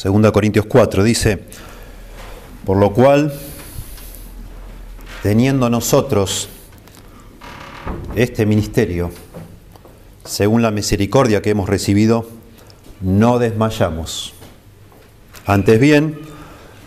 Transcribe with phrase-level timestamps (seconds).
[0.00, 1.40] 2 Corintios 4, dice,
[2.64, 3.32] por lo cual,
[5.24, 6.48] teniendo nosotros
[8.14, 9.10] este ministerio,
[10.24, 12.28] según la misericordia que hemos recibido,
[13.00, 14.34] no desmayamos.
[15.46, 16.20] Antes bien,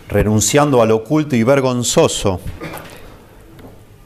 [0.08, 2.40] renunciando al oculto y vergonzoso,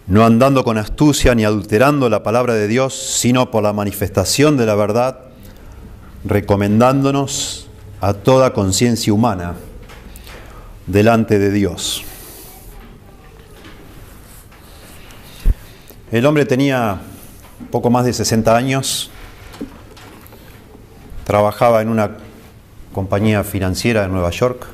[0.09, 4.67] no andando con astucia ni adulterando la palabra de Dios, sino por la manifestación de
[4.67, 5.21] la verdad,
[6.25, 7.67] recomendándonos
[8.01, 9.55] a toda conciencia humana
[10.87, 12.05] delante de Dios.
[16.13, 17.01] El hombre tenía
[17.71, 19.11] poco más de 60 años,
[21.25, 22.19] trabajaba en una
[22.93, 24.67] compañía financiera de Nueva York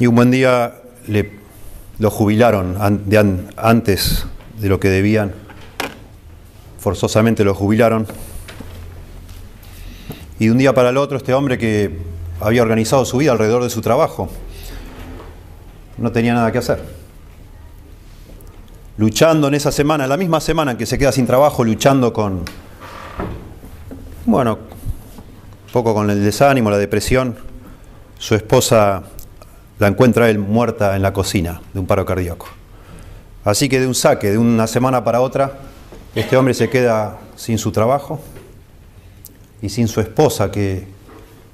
[0.00, 0.74] y un buen día
[1.06, 1.38] le,
[1.98, 2.76] lo jubilaron
[3.56, 4.26] antes
[4.58, 5.32] de lo que debían,
[6.78, 8.06] forzosamente lo jubilaron.
[10.38, 11.98] Y de un día para el otro este hombre que
[12.40, 14.28] había organizado su vida alrededor de su trabajo,
[15.96, 16.84] no tenía nada que hacer.
[18.96, 22.44] Luchando en esa semana, la misma semana en que se queda sin trabajo, luchando con,
[24.26, 24.58] bueno,
[25.66, 27.36] un poco con el desánimo, la depresión,
[28.18, 29.02] su esposa
[29.78, 32.46] la encuentra él muerta en la cocina de un paro cardíaco.
[33.44, 35.58] Así que de un saque, de una semana para otra,
[36.14, 38.20] este hombre se queda sin su trabajo
[39.62, 40.86] y sin su esposa, que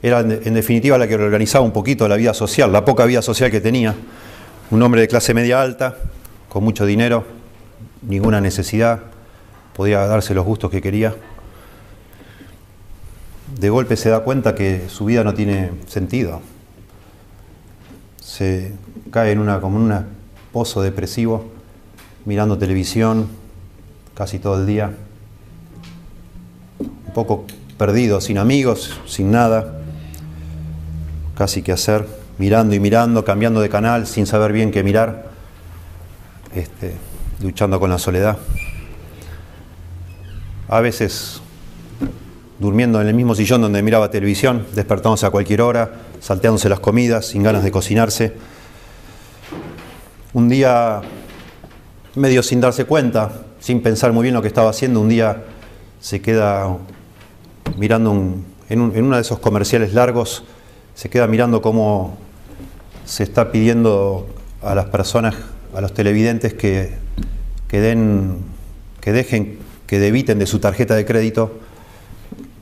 [0.02, 3.50] era en definitiva la que organizaba un poquito la vida social, la poca vida social
[3.50, 3.94] que tenía.
[4.70, 5.96] Un hombre de clase media alta,
[6.48, 7.24] con mucho dinero,
[8.02, 9.00] ninguna necesidad,
[9.74, 11.14] podía darse los gustos que quería.
[13.58, 16.42] De golpe se da cuenta que su vida no tiene sentido,
[18.20, 18.72] se
[19.10, 20.06] cae en una, como en un
[20.52, 21.44] pozo depresivo,
[22.24, 23.28] mirando televisión
[24.14, 24.92] casi todo el día,
[26.78, 29.80] un poco perdido, sin amigos, sin nada,
[31.36, 32.06] casi que hacer,
[32.38, 35.26] mirando y mirando, cambiando de canal, sin saber bien qué mirar,
[36.54, 36.94] este,
[37.40, 38.38] luchando con la soledad.
[40.68, 41.40] A veces
[42.58, 47.26] durmiendo en el mismo sillón donde miraba televisión, despertándose a cualquier hora, salteándose las comidas,
[47.26, 48.32] sin ganas de cocinarse.
[50.32, 51.02] Un día,
[52.14, 55.44] medio sin darse cuenta, sin pensar muy bien lo que estaba haciendo, un día
[56.00, 56.76] se queda
[57.76, 58.12] mirando
[58.68, 60.44] en, uno de esos comerciales largos,
[60.94, 62.16] se queda mirando cómo
[63.04, 64.26] se está pidiendo
[64.62, 65.34] a las personas,
[65.74, 66.94] a los televidentes que,
[67.68, 68.38] que den,
[69.00, 71.58] que dejen, que debiten de su tarjeta de crédito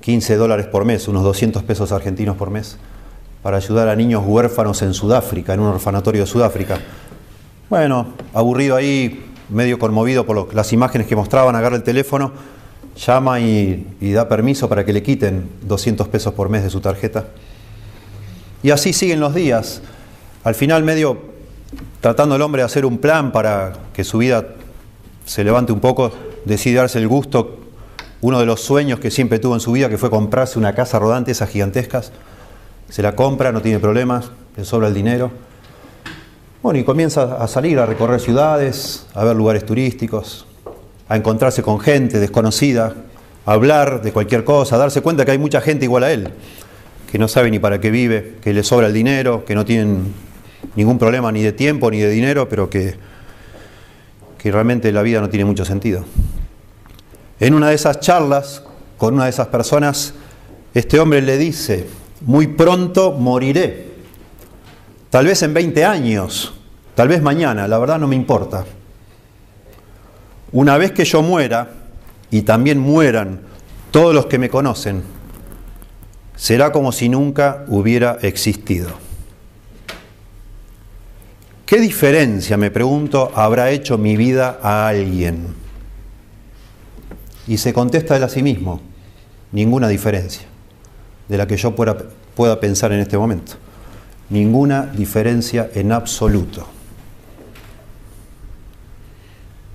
[0.00, 2.76] 15 dólares por mes, unos 200 pesos argentinos por mes,
[3.42, 6.80] para ayudar a niños huérfanos en Sudáfrica, en un orfanatorio de Sudáfrica.
[7.70, 12.32] Bueno, aburrido ahí, medio conmovido por las imágenes que mostraban, agarra el teléfono,
[12.96, 17.26] llama y, da permiso para que le quiten 200 pesos por mes de su tarjeta.
[18.62, 19.82] Y así siguen los días.
[20.44, 21.32] Al final medio
[22.00, 24.46] tratando el hombre de hacer un plan para que su vida
[25.24, 26.12] se levante un poco,
[26.44, 27.58] decide darse el gusto
[28.20, 30.98] uno de los sueños que siempre tuvo en su vida, que fue comprarse una casa
[30.98, 32.12] rodante, esas gigantescas.
[32.88, 35.32] Se la compra, no tiene problemas, le sobra el dinero.
[36.62, 40.46] Bueno, y comienza a salir, a recorrer ciudades, a ver lugares turísticos,
[41.12, 42.94] a encontrarse con gente desconocida,
[43.44, 46.30] a hablar de cualquier cosa, a darse cuenta que hay mucha gente igual a él,
[47.10, 50.06] que no sabe ni para qué vive, que le sobra el dinero, que no tienen
[50.74, 52.94] ningún problema ni de tiempo ni de dinero, pero que,
[54.38, 56.02] que realmente la vida no tiene mucho sentido.
[57.40, 58.62] En una de esas charlas
[58.96, 60.14] con una de esas personas,
[60.72, 61.88] este hombre le dice,
[62.22, 63.88] muy pronto moriré,
[65.10, 66.54] tal vez en 20 años,
[66.94, 68.64] tal vez mañana, la verdad no me importa.
[70.52, 71.68] Una vez que yo muera,
[72.30, 73.40] y también mueran
[73.90, 75.02] todos los que me conocen,
[76.34, 78.88] será como si nunca hubiera existido.
[81.66, 85.54] ¿Qué diferencia, me pregunto, habrá hecho mi vida a alguien?
[87.46, 88.80] Y se contesta él a sí mismo,
[89.52, 90.46] ninguna diferencia
[91.28, 91.96] de la que yo pueda,
[92.34, 93.52] pueda pensar en este momento.
[94.30, 96.66] Ninguna diferencia en absoluto.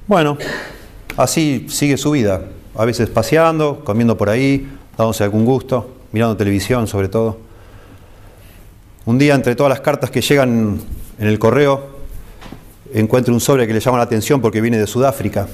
[0.08, 0.38] Bueno,
[1.18, 2.42] así sigue su vida,
[2.76, 4.66] a veces paseando, comiendo por ahí,
[4.98, 7.40] dándose algún gusto, mirando televisión sobre todo.
[9.06, 10.80] Un día, entre todas las cartas que llegan
[11.20, 11.98] en el correo,
[12.94, 15.50] encuentra un sobre que le llama la atención porque viene de Sudáfrica.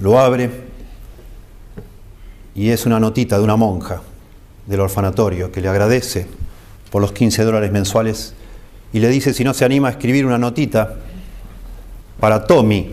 [0.00, 0.50] Lo abre
[2.56, 4.02] y es una notita de una monja
[4.66, 6.26] del orfanatorio que le agradece
[6.90, 8.34] por los 15 dólares mensuales
[8.92, 10.96] y le dice si no se anima a escribir una notita
[12.18, 12.90] para Tommy,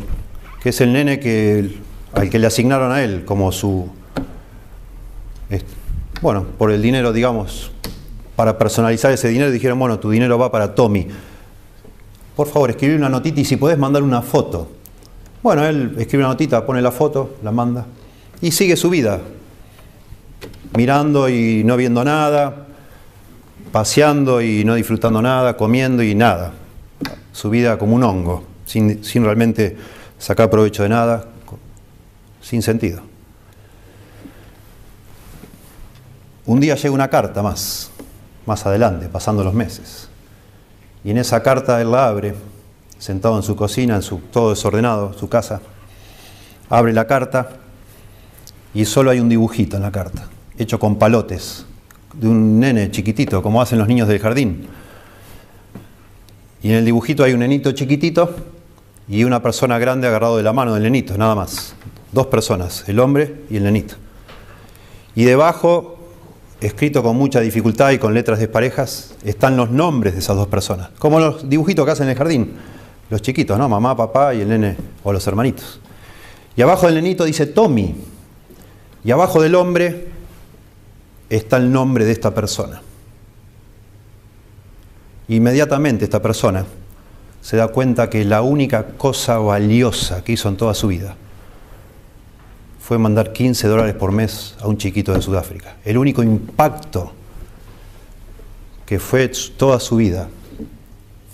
[0.62, 1.78] que es el nene que,
[2.14, 3.90] al que le asignaron a él como su,
[6.22, 7.72] bueno, por el dinero, digamos,
[8.36, 11.08] para personalizar ese dinero, dijeron, bueno, tu dinero va para Tommy.
[12.36, 14.70] Por favor, escribí una notita y si podés mandar una foto.
[15.42, 17.86] Bueno, él escribe una notita, pone la foto, la manda
[18.42, 19.20] y sigue su vida,
[20.76, 22.68] mirando y no viendo nada,
[23.72, 26.54] paseando y no disfrutando nada, comiendo y nada.
[27.32, 29.78] Su vida como un hongo, sin, sin realmente
[30.20, 31.26] sacar provecho de nada,
[32.42, 33.02] sin sentido.
[36.46, 37.90] Un día llega una carta más,
[38.46, 40.10] más adelante, pasando los meses.
[41.04, 42.36] Y en esa carta él la abre,
[42.98, 45.62] sentado en su cocina, en su, todo desordenado, su casa.
[46.70, 47.50] Abre la carta
[48.74, 50.28] y solo hay un dibujito en la carta,
[50.58, 51.66] hecho con palotes,
[52.14, 54.68] de un nene chiquitito, como hacen los niños del jardín.
[56.62, 58.59] Y en el dibujito hay un nenito chiquitito
[59.10, 61.74] y una persona grande agarrado de la mano del nenito, nada más.
[62.12, 63.96] Dos personas, el hombre y el nenito.
[65.16, 65.98] Y debajo
[66.62, 70.90] escrito con mucha dificultad y con letras desparejas, están los nombres de esas dos personas,
[71.00, 72.54] como los dibujitos que hacen en el jardín,
[73.10, 73.68] los chiquitos, ¿no?
[73.68, 75.80] Mamá, papá y el nene o los hermanitos.
[76.56, 77.96] Y abajo del nenito dice Tommy,
[79.04, 80.10] y abajo del hombre
[81.30, 82.82] está el nombre de esta persona.
[85.30, 86.66] Inmediatamente esta persona
[87.42, 91.16] se da cuenta que la única cosa valiosa que hizo en toda su vida
[92.80, 95.78] fue mandar 15 dólares por mes a un chiquito de Sudáfrica.
[95.86, 97.12] El único impacto
[98.86, 100.28] que fue toda su vida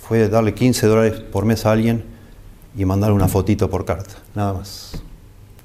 [0.06, 2.04] fue darle 15 dólares por mes a alguien
[2.76, 4.14] y mandarle una fotito por carta.
[4.34, 5.02] Nada más.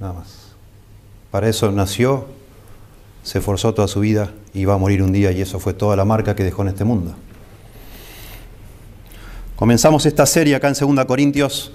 [0.00, 0.54] Nada más.
[1.30, 2.26] Para eso nació,
[3.22, 5.94] se esforzó toda su vida y va a morir un día y eso fue toda
[5.94, 7.14] la marca que dejó en este mundo.
[9.62, 11.70] Comenzamos esta serie acá en 2 Corintios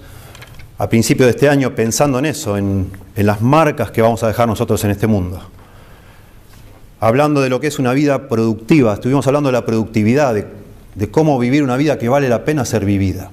[0.76, 4.46] a principio de este año pensando en eso, en, las marcas que vamos a dejar
[4.46, 5.40] nosotros en este mundo.
[7.00, 10.46] Hablando de lo que es una vida productiva, estuvimos hablando de la productividad, de,
[10.96, 13.30] de cómo vivir una vida que vale la pena ser vivida.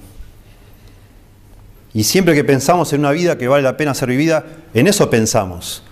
[1.92, 4.42] Y siempre que pensamos en una vida que vale la pena ser vivida,
[4.72, 5.82] en eso pensamos,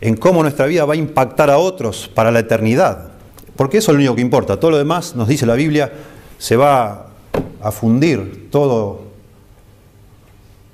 [0.00, 3.08] en cómo nuestra vida va a impactar a otros para la eternidad.
[3.54, 4.58] Porque eso es lo único que importa.
[4.58, 5.92] Todo lo demás, nos dice la Biblia,
[6.38, 7.10] se va
[7.62, 9.02] a fundir, todo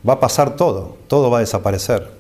[0.09, 2.11] va a pasar todo, todo va a desaparecer.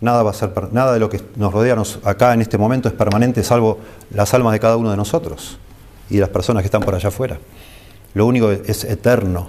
[0.00, 2.94] Nada, va a ser, nada de lo que nos rodea acá en este momento es
[2.94, 3.78] permanente, salvo
[4.10, 5.58] las almas de cada uno de nosotros
[6.10, 7.38] y las personas que están por allá afuera.
[8.14, 9.48] Lo único que es eterno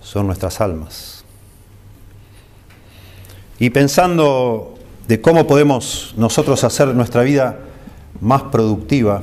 [0.00, 1.24] son nuestras almas.
[3.58, 4.74] Y pensando
[5.08, 7.58] de cómo podemos nosotros hacer nuestra vida
[8.20, 9.22] más productiva,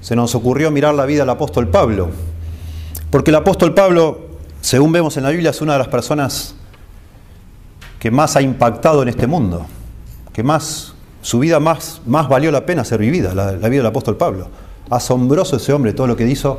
[0.00, 2.10] se nos ocurrió mirar la vida del apóstol Pablo.
[3.10, 4.20] Porque el apóstol Pablo,
[4.60, 6.54] según vemos en la Biblia, es una de las personas
[7.98, 9.66] que más ha impactado en este mundo,
[10.32, 14.16] que más su vida más, más valió la pena ser vivida, la, vida del apóstol
[14.16, 14.48] Pablo.
[14.88, 16.58] Asombroso ese hombre, todo lo que hizo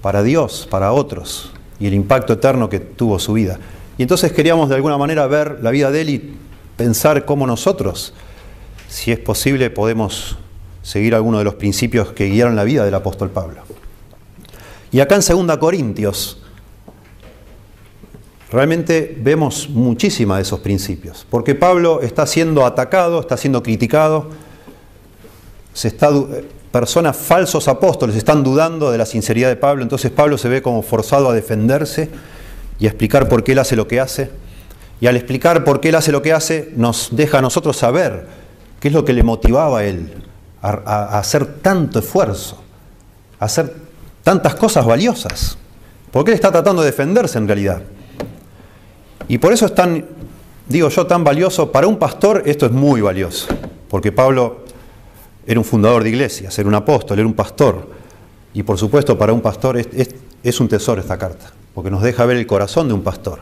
[0.00, 3.58] para Dios, para otros, y el impacto eterno que tuvo su vida.
[3.98, 6.34] Y entonces queríamos de alguna manera ver la vida de él y
[6.76, 8.14] pensar cómo nosotros,
[8.88, 10.38] si es posible, podemos
[10.82, 13.62] seguir algunos de los principios que guiaron la vida del apóstol Pablo.
[14.90, 16.38] Y acá en 2 Corintios,
[18.50, 24.30] realmente vemos muchísima de esos principios, porque Pablo está siendo atacado, está siendo criticado,
[25.74, 26.10] se está,
[26.72, 30.82] personas falsos apóstoles están dudando de la sinceridad de Pablo, entonces Pablo se ve como
[30.82, 32.08] forzado a defenderse
[32.78, 34.30] y a explicar por qué él hace lo que hace,
[35.00, 38.26] y al explicar por qué él hace lo que hace, nos deja a nosotros saber
[38.80, 40.24] qué es lo que le motivaba a él
[40.62, 42.62] a, a hacer tanto esfuerzo,
[43.38, 43.87] a hacer
[44.28, 45.56] tantas cosas valiosas,
[46.10, 47.80] porque él está tratando de defenderse en realidad.
[49.26, 50.04] Y por eso es tan,
[50.68, 51.72] digo yo, tan valioso.
[51.72, 53.48] Para un pastor esto es muy valioso,
[53.88, 54.64] porque Pablo
[55.46, 57.88] era un fundador de iglesias, era un apóstol, era un pastor.
[58.52, 59.88] Y por supuesto para un pastor es,
[60.42, 63.40] es, un tesoro esta carta, porque nos deja ver el corazón de un pastor.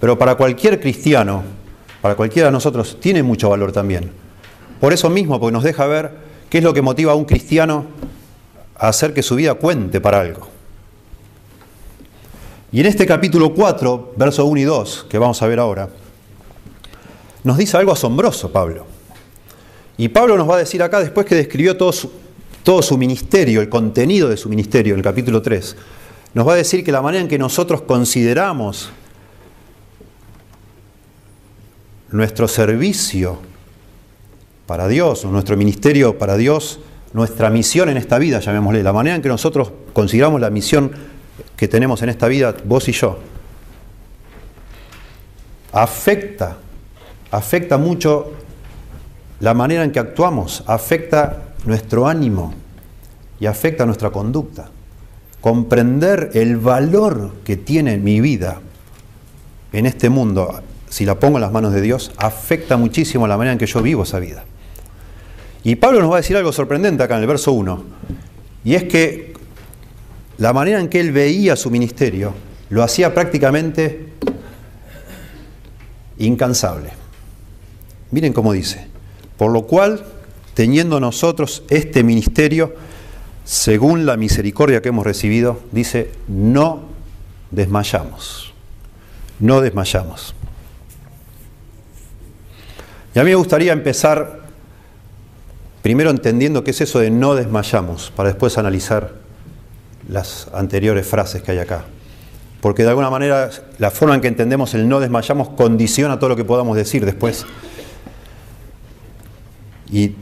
[0.00, 1.44] Pero para cualquier cristiano,
[2.02, 4.10] para cualquiera de nosotros, tiene mucho valor también.
[4.80, 6.10] Por eso mismo, porque nos deja ver
[6.50, 7.84] qué es lo que motiva a un cristiano
[8.78, 10.48] hacer que su vida cuente para algo.
[12.72, 15.88] Y en este capítulo 4, versos 1 y 2, que vamos a ver ahora,
[17.44, 18.84] nos dice algo asombroso Pablo.
[19.96, 22.10] Y Pablo nos va a decir acá, después que describió todo su,
[22.62, 25.76] todo su ministerio, el contenido de su ministerio en el capítulo 3,
[26.34, 28.90] nos va a decir que la manera en que nosotros consideramos
[32.10, 33.38] nuestro servicio
[34.66, 36.80] para Dios, nuestro ministerio para Dios,
[37.16, 40.92] nuestra misión en esta vida, llamémosle, la manera en que nosotros consideramos la misión
[41.56, 43.18] que tenemos en esta vida, vos y yo,
[45.72, 46.58] afecta,
[47.30, 48.32] afecta mucho
[49.40, 52.52] la manera en que actuamos, afecta nuestro ánimo
[53.40, 54.68] y afecta nuestra conducta.
[55.40, 58.60] comprender el valor que tiene mi vida
[59.72, 63.52] en este mundo, si la pongo en las manos de Dios, afecta muchísimo la manera
[63.52, 64.44] en que yo vivo esa vida.
[65.66, 67.82] Y Pablo nos va a decir algo sorprendente acá en el verso 1,
[68.62, 69.34] y es que
[70.38, 72.34] la manera en que él veía su ministerio
[72.70, 74.12] lo hacía prácticamente
[76.18, 76.90] incansable.
[78.12, 78.86] Miren cómo dice,
[79.36, 80.04] por lo cual,
[80.54, 82.76] teniendo nosotros este ministerio,
[83.44, 86.82] según la misericordia que hemos recibido, dice, no
[87.50, 88.54] desmayamos,
[89.40, 90.32] no desmayamos.
[93.16, 94.45] Y a mí me gustaría empezar
[95.86, 99.12] primero entendiendo qué es eso de no desmayamos, para después analizar
[100.08, 101.84] las anteriores frases que hay acá.
[102.60, 106.34] Porque de alguna manera la forma en que entendemos el no desmayamos condiciona todo lo
[106.34, 107.46] que podamos decir después.
[109.88, 110.16] Y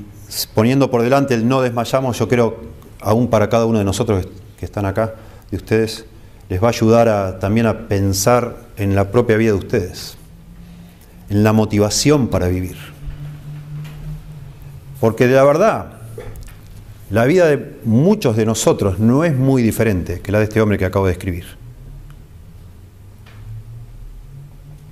[0.52, 2.61] poniendo por delante el no desmayamos, yo creo,
[3.00, 4.28] aún para cada uno de nosotros
[4.59, 5.14] que están acá,
[5.50, 6.04] de ustedes,
[6.50, 10.18] les va a ayudar también a pensar en la propia vida de ustedes,
[11.30, 12.93] en la motivación para vivir.
[15.04, 15.87] Porque de la verdad,
[17.11, 20.78] la vida de muchos de nosotros no es muy diferente que la de este hombre
[20.78, 21.44] que acabo de escribir.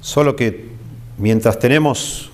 [0.03, 0.69] Solo que
[1.17, 2.31] mientras tenemos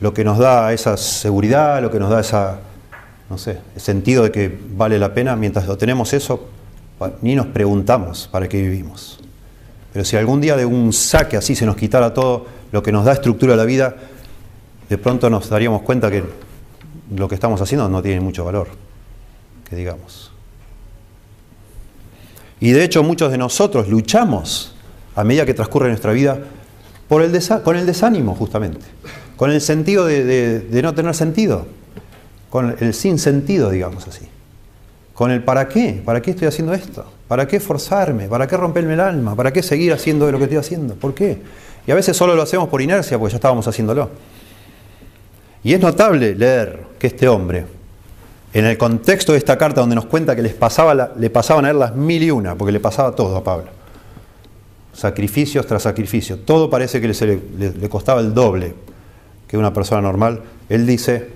[0.00, 2.58] lo que nos da esa seguridad, lo que nos da esa,
[3.30, 6.48] no sé, sentido de que vale la pena, mientras lo tenemos eso,
[7.22, 9.20] ni nos preguntamos para qué vivimos.
[9.92, 13.04] Pero si algún día de un saque así se nos quitara todo lo que nos
[13.04, 13.94] da estructura a la vida,
[14.88, 16.24] de pronto nos daríamos cuenta que
[17.14, 18.68] lo que estamos haciendo no tiene mucho valor,
[19.68, 20.32] que digamos.
[22.60, 24.74] Y de hecho muchos de nosotros luchamos
[25.14, 26.38] a medida que transcurre nuestra vida
[27.08, 27.32] por el
[27.62, 28.86] con el desánimo justamente
[29.36, 31.66] con el sentido de, no tener sentido,
[32.50, 34.26] con el sin sentido, digamos así,
[35.12, 38.94] con el para qué, para qué estoy haciendo esto, para qué forzarme, para qué romperme
[38.94, 41.38] el alma, para qué seguir haciendo lo que estoy haciendo, ¿por qué?
[41.86, 44.10] Y a veces solo lo hacemos por inercia, porque ya estábamos haciéndolo.
[45.64, 47.64] Y es notable leer que este hombre,
[48.52, 51.70] en el contexto de esta carta donde nos cuenta que les pasaba le pasaban a
[51.70, 53.70] él las mil y una, porque le pasaba todo a Pablo,
[54.92, 58.74] sacrificios tras sacrificios, todo parece que le costaba el doble,
[59.48, 61.30] que una persona normal, él dice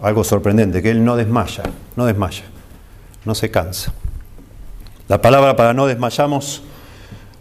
[0.00, 1.62] algo sorprendente, que él no desmaya,
[1.96, 2.44] no desmaya,
[3.24, 3.92] no se cansa.
[5.08, 6.62] La palabra para no desmayamos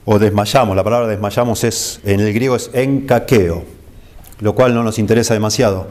[0.05, 3.63] o desmayamos, la palabra desmayamos es en el griego es encaqueo,
[4.39, 5.87] lo cual no nos interesa demasiado,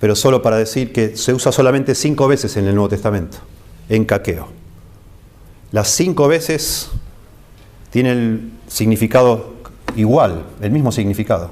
[0.00, 3.38] pero solo para decir que se usa solamente cinco veces en el Nuevo Testamento,
[3.88, 4.48] encaqueo.
[5.72, 6.90] Las cinco veces
[7.90, 9.54] tienen el significado
[9.96, 11.50] igual, el mismo significado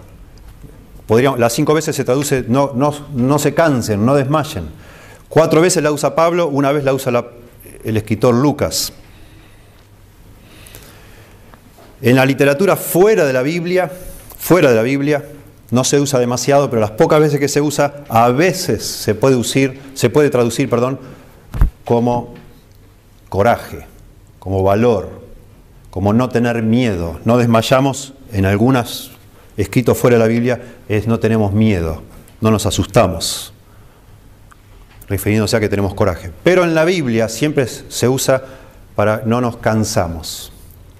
[1.36, 4.68] las cinco veces se traduce no, no, se cansen, no desmayen.
[5.28, 7.26] Cuatro veces la usa Pablo, una vez la usa
[7.82, 8.92] el escritor Lucas.
[12.00, 13.90] En la literatura fuera de la Biblia,
[14.38, 15.24] fuera de la Biblia,
[15.74, 19.42] no se usa demasiado, pero las pocas veces que se usa, a veces se puede,
[19.94, 21.00] se puede traducir perdón,
[21.84, 22.32] como
[23.28, 23.84] coraje,
[24.38, 25.20] como valor,
[25.90, 27.18] como no tener miedo.
[27.24, 29.10] No desmayamos en algunas
[29.56, 32.02] escrito fuera de la Biblia es no tenemos miedo,
[32.40, 33.52] no nos asustamos,
[35.08, 36.30] refiriéndose a que tenemos coraje.
[36.44, 38.44] Pero en la Biblia siempre se usa
[38.94, 40.52] para no nos cansamos,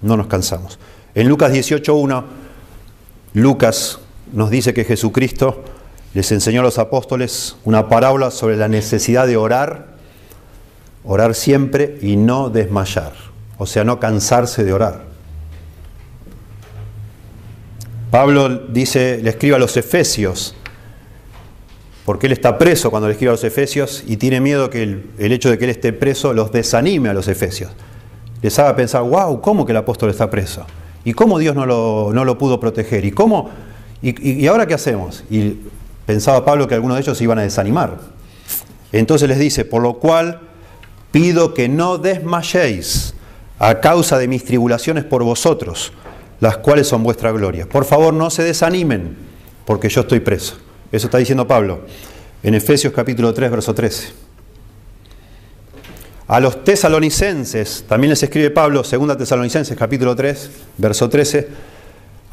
[0.02, 0.80] no nos cansamos.
[1.14, 2.24] En Lucas 18.1,
[3.34, 4.00] Lucas
[4.34, 5.62] nos dice que Jesucristo
[6.12, 9.94] les enseñó a los apóstoles una parábola sobre la necesidad de orar,
[11.04, 13.12] orar siempre y no desmayar,
[13.58, 15.02] o sea, no cansarse de orar.
[18.10, 20.54] Pablo dice, le escribe a los Efesios,
[22.04, 25.32] porque él está preso cuando le escribe a los Efesios y tiene miedo que el,
[25.32, 27.72] hecho de que él esté preso los desanime a los Efesios.
[28.42, 30.66] Les haga pensar, wow, ¿cómo que el apóstol está preso?
[31.04, 33.04] ¿Y cómo Dios no lo, no lo pudo proteger?
[33.04, 33.50] ¿Y cómo?
[34.04, 35.24] Y, ahora qué hacemos?
[35.30, 35.56] Y
[36.04, 37.98] pensaba Pablo que algunos de ellos se iban a desanimar.
[38.92, 40.40] Entonces les dice, por lo cual
[41.10, 43.14] pido que no desmayéis
[43.58, 45.92] a causa de mis tribulaciones por vosotros
[46.40, 47.66] las cuales son vuestra gloria.
[47.66, 49.16] Por favor, no se desanimen,
[49.64, 50.58] porque yo estoy preso.
[50.92, 51.80] Eso está diciendo Pablo
[52.42, 54.08] en Efesios capítulo 3, verso 13.
[56.26, 61.48] A los tesalonicenses, también les escribe Pablo, 2 Tesalonicenses capítulo 3, verso 13.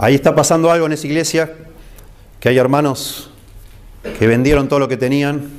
[0.01, 1.53] Ahí está pasando algo en esa iglesia,
[2.39, 3.29] que hay hermanos
[4.17, 5.50] que vendieron todo lo que tenían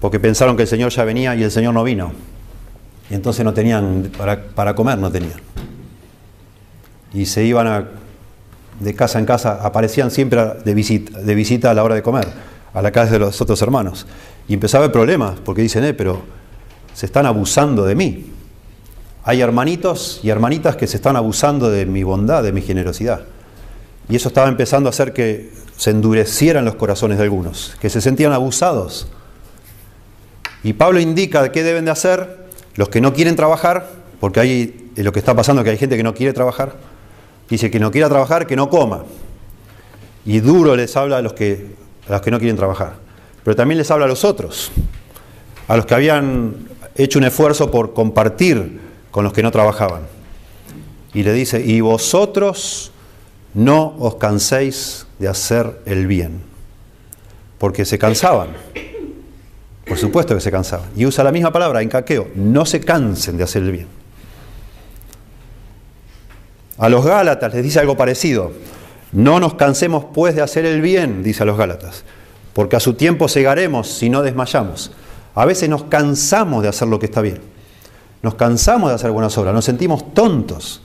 [0.00, 2.12] porque pensaron que el Señor ya venía y el Señor no vino.
[3.10, 5.40] Y entonces no tenían, para, para comer no tenían
[7.12, 7.88] y se iban
[8.80, 12.28] de casa en casa, aparecían siempre de visita, de visita a la hora de comer,
[12.72, 14.06] a la casa de los otros hermanos.
[14.46, 16.22] Y empezaba a haber problemas, porque dicen, eh, pero
[16.94, 18.32] se están abusando de mí.
[19.24, 23.22] hay hermanitos y hermanitas que se están abusando de mi bondad, de mi generosidad.
[24.08, 28.00] Y eso estaba empezando a hacer que se endurecieran los corazones de algunos, que se
[28.00, 29.08] sentían abusados.
[30.62, 33.88] Y Pablo indica qué deben de hacer los que no quieren trabajar,
[34.20, 36.74] porque ahí lo que está pasando es que hay gente que no quiere trabajar.
[37.48, 39.04] Dice que no quiera trabajar, que no coma.
[40.24, 41.66] Y duro les habla a los que,
[42.08, 42.94] a los que no quieren trabajar.
[43.44, 44.70] Pero también les habla a los otros,
[45.68, 50.02] a los que habían hecho un esfuerzo por compartir con los que no trabajaban.
[51.14, 52.92] Y le dice, y vosotros
[53.58, 56.42] no os canséis de hacer el bien,
[57.58, 58.50] porque se cansaban.
[59.84, 60.88] Por supuesto que se cansaban.
[60.94, 63.88] Y usa la misma palabra en caqueo, no se cansen de hacer el bien.
[66.78, 68.52] A los Gálatas les dice algo parecido.
[69.10, 72.04] No nos cansemos pues de hacer el bien, dice a los Gálatas,
[72.52, 74.92] porque a su tiempo segaremos si no desmayamos.
[75.34, 77.40] A veces nos cansamos de hacer lo que está bien.
[78.22, 80.80] Nos cansamos de hacer buenas obras, nos sentimos tontos,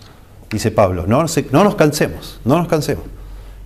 [0.54, 1.06] dice Pablo.
[1.08, 3.04] No, no nos cansemos, no nos cansemos.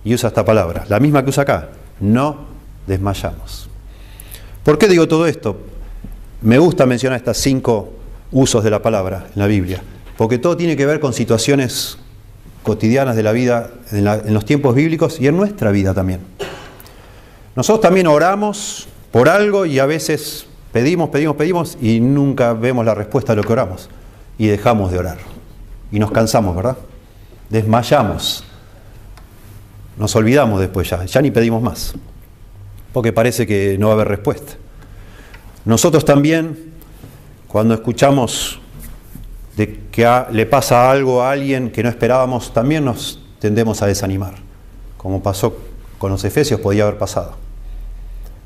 [0.04, 1.68] Y usa esta palabra, la misma que usa acá,
[2.00, 2.46] no
[2.86, 3.68] desmayamos.
[4.64, 5.56] ¿Por qué digo todo esto?
[6.40, 7.92] Me gusta mencionar estos cinco
[8.32, 9.82] usos de la palabra en la Biblia,
[10.16, 11.98] porque todo tiene que ver con situaciones
[12.62, 16.20] cotidianas de la vida en, los tiempos bíblicos y en nuestra vida también.
[17.56, 22.94] Nosotros también oramos por algo y a veces Pedimos, pedimos, pedimos y nunca vemos la
[22.94, 23.88] respuesta a lo que oramos.
[24.36, 25.18] Y dejamos de orar.
[25.90, 26.76] Y nos cansamos, ¿verdad?
[27.48, 28.44] Desmayamos.
[29.96, 31.04] Nos olvidamos después ya.
[31.04, 31.94] Ya ni pedimos más.
[32.92, 34.54] Porque parece que no va a haber respuesta.
[35.64, 36.72] Nosotros también,
[37.46, 38.60] cuando escuchamos
[39.56, 44.34] de que le pasa algo a alguien que no esperábamos, también nos tendemos a desanimar.
[44.96, 45.56] Como pasó
[45.98, 47.36] con los efesios, podía haber pasado.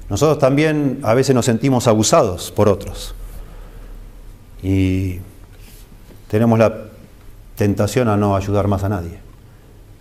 [0.08, 3.14] Nosotros también a veces nos sentimos abusados por otros
[4.62, 5.20] y
[6.28, 6.91] tenemos la
[7.62, 9.20] tentación a no ayudar más a nadie,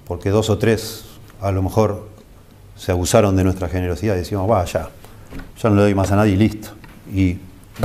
[0.07, 1.03] porque dos o tres
[1.39, 2.09] a lo mejor
[2.75, 4.89] se abusaron de nuestra generosidad y decimos, va, ya,
[5.61, 6.69] ya no le doy más a nadie y listo.
[7.13, 7.37] Y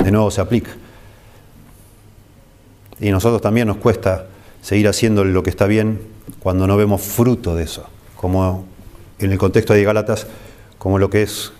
[0.03, 0.71] de nuevo se aplica.
[2.99, 4.25] Y nosotros también nos cuesta
[4.63, 6.01] seguir haciendo lo que está bien
[6.39, 7.85] cuando no vemos fruto de eso,
[8.15, 8.65] como
[9.19, 10.25] en el contexto de Gálatas,
[10.79, 11.51] como lo que es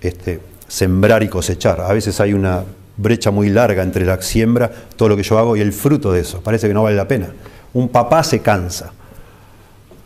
[0.00, 1.80] este, sembrar y cosechar.
[1.82, 2.64] A veces hay una
[2.96, 6.22] brecha muy larga entre la siembra, todo lo que yo hago y el fruto de
[6.22, 6.40] eso.
[6.40, 7.28] Parece que no vale la pena.
[7.72, 8.92] Un papá se cansa.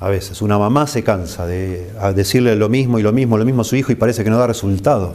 [0.00, 3.62] A veces, una mamá se cansa de decirle lo mismo y lo mismo, lo mismo
[3.62, 5.14] a su hijo y parece que no da resultado.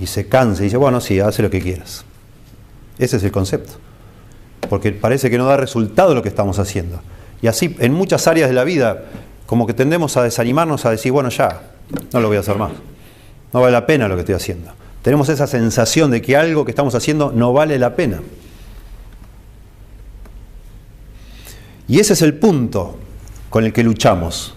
[0.00, 2.04] Y se cansa y dice, bueno, sí, hace lo que quieras.
[2.98, 3.74] Ese es el concepto.
[4.68, 7.00] Porque parece que no da resultado lo que estamos haciendo.
[7.42, 9.04] Y así, en muchas áreas de la vida,
[9.46, 11.62] como que tendemos a desanimarnos, a decir, bueno, ya,
[12.12, 12.72] no lo voy a hacer más.
[13.52, 14.72] No vale la pena lo que estoy haciendo.
[15.02, 18.20] Tenemos esa sensación de que algo que estamos haciendo no vale la pena.
[21.88, 22.96] Y ese es el punto
[23.50, 24.54] con el que luchamos.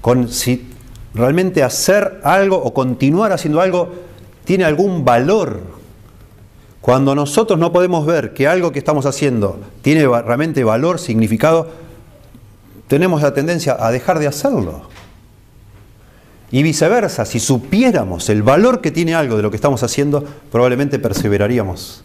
[0.00, 0.68] Con si
[1.14, 3.92] realmente hacer algo o continuar haciendo algo
[4.44, 5.60] tiene algún valor.
[6.80, 11.68] Cuando nosotros no podemos ver que algo que estamos haciendo tiene realmente valor, significado,
[12.88, 14.82] tenemos la tendencia a dejar de hacerlo.
[16.50, 20.98] Y viceversa, si supiéramos el valor que tiene algo de lo que estamos haciendo, probablemente
[20.98, 22.04] perseveraríamos,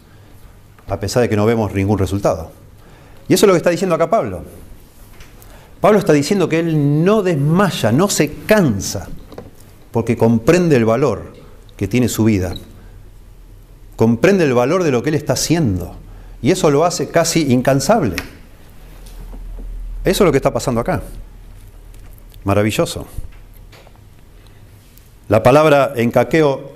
[0.88, 2.50] a pesar de que no vemos ningún resultado.
[3.28, 4.42] Y eso es lo que está diciendo acá Pablo.
[5.80, 9.08] Pablo está diciendo que él no desmaya, no se cansa,
[9.92, 11.32] porque comprende el valor
[11.76, 12.54] que tiene su vida,
[13.96, 15.96] comprende el valor de lo que él está haciendo,
[16.42, 18.16] y eso lo hace casi incansable.
[20.04, 21.02] Eso es lo que está pasando acá.
[22.44, 23.06] Maravilloso.
[25.28, 26.72] La palabra encaqueo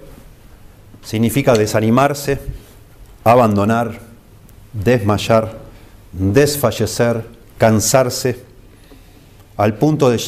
[1.02, 2.40] significa desanimarse,
[3.24, 4.00] abandonar,
[4.72, 5.63] desmayar,
[6.18, 7.24] desfallecer,
[7.58, 8.42] cansarse,
[9.56, 10.20] al punto de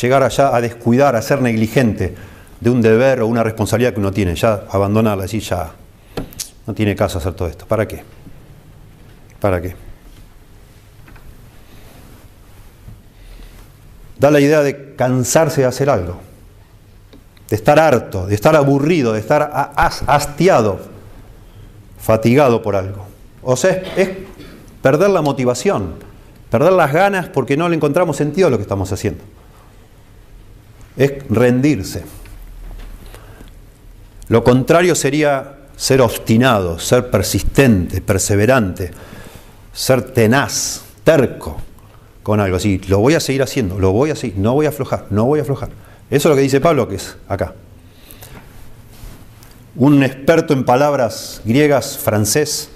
[0.00, 2.14] llegar allá a descuidar, a ser negligente
[2.60, 5.72] de un deber o una responsabilidad que uno tiene, ya abandonarla, decir ya,
[6.66, 7.66] no tiene caso hacer todo esto.
[7.66, 8.02] ¿Para qué?
[9.40, 9.74] ¿Para qué?
[14.18, 16.28] Da la idea de cansarse de hacer algo
[17.48, 20.80] de estar harto, de estar aburrido, de estar hastiado,
[21.98, 23.06] fatigado por algo.
[23.42, 24.10] O sea, es,
[24.82, 25.94] perder la motivación,
[26.50, 29.24] perder las ganas porque no le encontramos sentido a lo que estamos haciendo.
[30.96, 32.04] Es rendirse.
[34.28, 38.90] Lo contrario sería ser obstinado, ser persistente, perseverante,
[39.72, 41.56] ser tenaz, terco
[42.22, 42.78] con algo así.
[42.88, 45.38] Lo voy a seguir haciendo, lo voy a seguir, no voy a aflojar, no voy
[45.38, 45.70] a aflojar.
[46.10, 47.54] Eso es lo que dice Pablo, que es acá.
[49.76, 52.70] Un experto en palabras griegas francés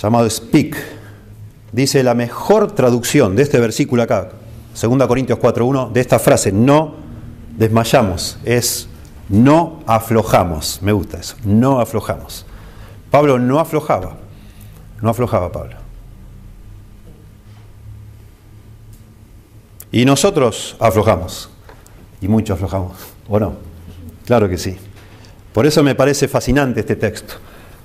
[0.00, 0.76] llamado Speak.
[1.72, 4.30] Dice la mejor traducción de este versículo acá,
[4.80, 6.94] 2 Corintios 4.1, de esta frase, no
[7.56, 8.88] desmayamos, es
[9.28, 10.80] no aflojamos.
[10.82, 12.44] Me gusta eso, no aflojamos.
[13.10, 14.16] Pablo no aflojaba,
[15.00, 15.76] no aflojaba Pablo.
[19.92, 21.50] Y nosotros aflojamos,
[22.20, 22.96] y mucho aflojamos,
[23.28, 23.54] ¿o no?
[24.24, 24.76] Claro que sí.
[25.52, 27.34] Por eso me parece fascinante este texto,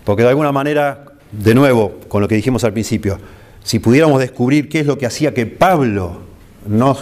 [0.03, 3.17] porque de alguna manera, de nuevo, con lo que dijimos al principio,
[3.63, 6.19] si pudiéramos descubrir qué es lo que hacía que Pablo
[6.67, 6.95] no,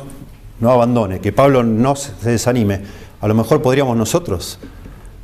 [0.59, 2.81] no abandone, que Pablo no se desanime,
[3.19, 4.59] a lo mejor podríamos nosotros,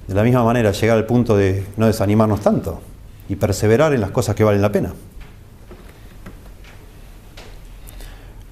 [0.07, 2.81] de la misma manera, llegar al punto de no desanimarnos tanto
[3.29, 4.93] y perseverar en las cosas que valen la pena.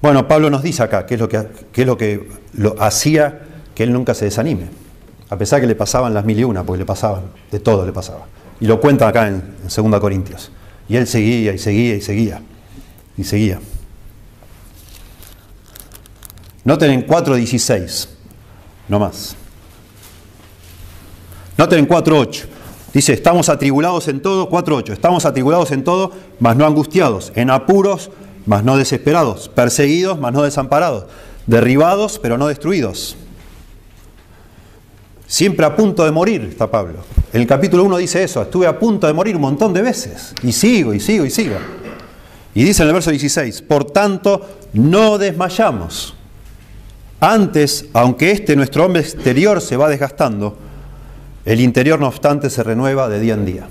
[0.00, 3.40] Bueno, Pablo nos dice acá qué es lo que, qué es lo, que lo hacía
[3.74, 4.66] que él nunca se desanime.
[5.30, 7.92] A pesar que le pasaban las mil y una, porque le pasaban, de todo le
[7.92, 8.26] pasaba.
[8.60, 10.50] Y lo cuenta acá en, en 2 Corintios.
[10.88, 12.42] Y él seguía y seguía y seguía.
[13.16, 13.60] Y seguía.
[16.64, 18.08] Noten en 4.16,
[18.88, 19.34] no más.
[21.56, 22.46] Noten en 4.8.
[22.92, 28.10] Dice, estamos atribulados en todo, 4.8, estamos atribulados en todo, mas no angustiados, en apuros,
[28.44, 31.04] mas no desesperados, perseguidos, mas no desamparados,
[31.46, 33.16] derribados, pero no destruidos.
[35.28, 37.04] Siempre a punto de morir está Pablo.
[37.34, 40.32] En el capítulo 1 dice eso, estuve a punto de morir un montón de veces.
[40.42, 41.56] Y sigo, y sigo, y sigo.
[42.54, 46.14] Y dice en el verso 16, por tanto, no desmayamos.
[47.20, 50.56] Antes, aunque este nuestro hombre exterior se va desgastando,
[51.44, 53.68] el interior no obstante se renueva de día en día.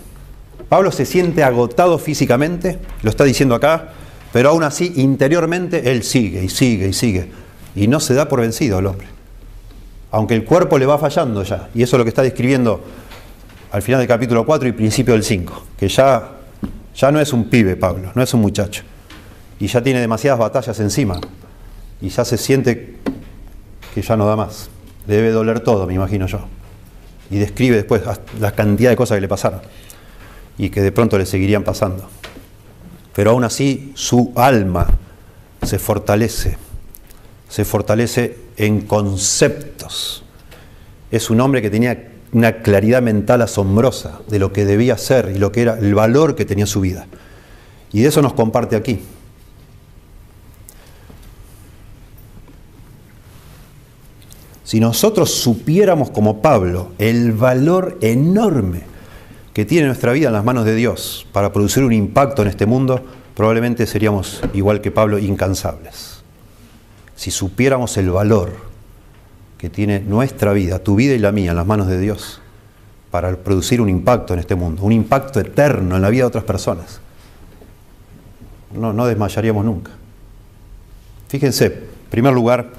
[0.70, 3.94] Pablo se siente agotado físicamente, lo está diciendo acá,
[4.32, 7.32] pero aún así interiormente él sigue y sigue y sigue.
[7.76, 9.17] Y no se da por vencido el hombre
[10.12, 12.84] aunque el cuerpo le va fallando ya, y eso es lo que está describiendo
[13.72, 16.32] al final del capítulo 4 y principio del 5, que ya,
[16.96, 18.84] ya no es un pibe Pablo, no es un muchacho,
[19.60, 21.20] y ya tiene demasiadas batallas encima,
[22.02, 22.96] y ya se siente
[23.94, 24.70] que ya no da más,
[25.06, 26.40] debe doler todo, me imagino yo,
[27.30, 28.02] y describe después
[28.40, 29.62] la cantidad de cosas que le pasaron,
[30.58, 32.10] y que de pronto le seguirían pasando.
[33.14, 34.88] Pero aún así su alma
[35.64, 36.58] se fortalece,
[37.50, 40.24] se fortalece en conceptos.
[41.12, 45.40] Es un hombre que tenía una claridad mental asombrosa de lo que debía ser y
[45.40, 47.08] lo que era el valor que tenía su vida.
[47.94, 49.00] Y de eso nos comparte aquí.
[54.66, 58.82] Si nosotros supiéramos como Pablo el valor enorme
[59.54, 62.66] que tiene nuestra vida en las manos de Dios para producir un impacto en este
[62.66, 66.17] mundo, probablemente seríamos, igual que Pablo, incansables
[67.18, 68.54] si supiéramos el valor
[69.58, 72.40] que tiene nuestra vida, tu vida y la mía, en las manos de Dios,
[73.12, 76.44] para producir un impacto en este mundo, un impacto eterno en la vida de otras
[76.44, 77.02] personas,
[78.72, 79.92] no, no desmayaríamos nunca.
[81.28, 82.70] Fíjense, en primer lugar,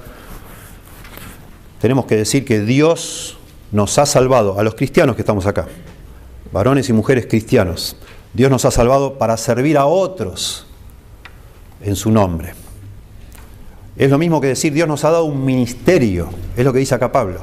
[1.81, 3.37] tenemos que decir que Dios
[3.73, 5.67] nos ha salvado, a los cristianos que estamos acá,
[6.53, 7.97] varones y mujeres cristianos,
[8.33, 10.65] Dios nos ha salvado para servir a otros
[11.81, 12.53] en su nombre.
[13.99, 16.95] Es lo mismo que decir Dios nos ha dado un ministerio, es lo que dice
[16.95, 17.41] acá Pablo.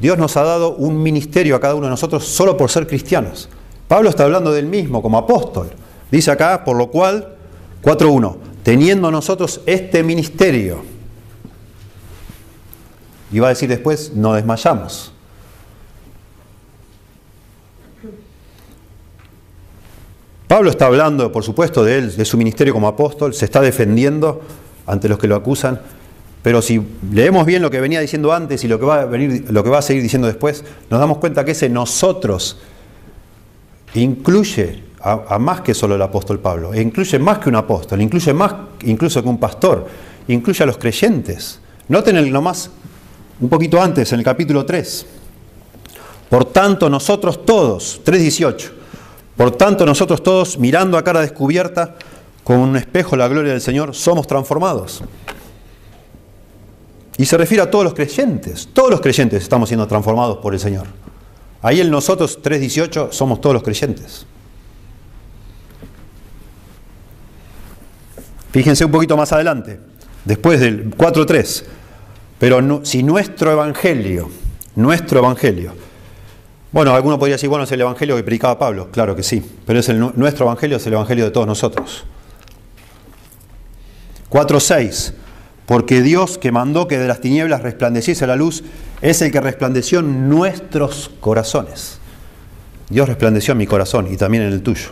[0.00, 3.48] Dios nos ha dado un ministerio a cada uno de nosotros solo por ser cristianos.
[3.88, 5.72] Pablo está hablando del mismo como apóstol.
[6.08, 7.34] Dice acá, por lo cual,
[7.82, 10.84] 4.1, teniendo nosotros este ministerio,
[13.32, 15.12] y va a decir después, no desmayamos.
[20.46, 24.40] Pablo está hablando, por supuesto, de él, de su ministerio como apóstol, se está defendiendo
[24.90, 25.80] ante los que lo acusan.
[26.42, 26.80] Pero si
[27.12, 29.70] leemos bien lo que venía diciendo antes y lo que va a, venir, lo que
[29.70, 32.58] va a seguir diciendo después, nos damos cuenta que ese nosotros
[33.94, 38.32] incluye a, más que solo el apóstol Pablo, e incluye más que un apóstol, incluye
[38.32, 39.86] más incluso que un pastor,
[40.28, 41.60] incluye a los creyentes.
[41.88, 42.70] Noten el nomás
[43.40, 45.06] un poquito antes, en el capítulo 3.
[46.28, 48.70] Por tanto, nosotros todos, 3.18,
[49.36, 51.96] por tanto nosotros todos, mirando a cara descubierta,
[52.44, 55.02] con un espejo la gloria del Señor, somos transformados.
[57.16, 58.68] Y se refiere a todos los creyentes.
[58.72, 60.86] Todos los creyentes estamos siendo transformados por el Señor.
[61.62, 64.26] Ahí en nosotros 3.18 somos todos los creyentes.
[68.52, 69.78] Fíjense un poquito más adelante,
[70.24, 71.64] después del 4.3.
[72.38, 74.30] Pero si nuestro evangelio,
[74.74, 75.74] nuestro evangelio,
[76.72, 79.80] bueno, alguno podría decir, bueno, es el evangelio que predicaba Pablo, claro que sí, pero
[79.80, 82.04] es el, nuestro evangelio es el evangelio de todos nosotros.
[84.30, 85.12] 4.6.
[85.66, 88.64] Porque Dios que mandó que de las tinieblas resplandeciese la luz,
[89.02, 91.98] es el que resplandeció en nuestros corazones.
[92.88, 94.90] Dios resplandeció en mi corazón y también en el tuyo.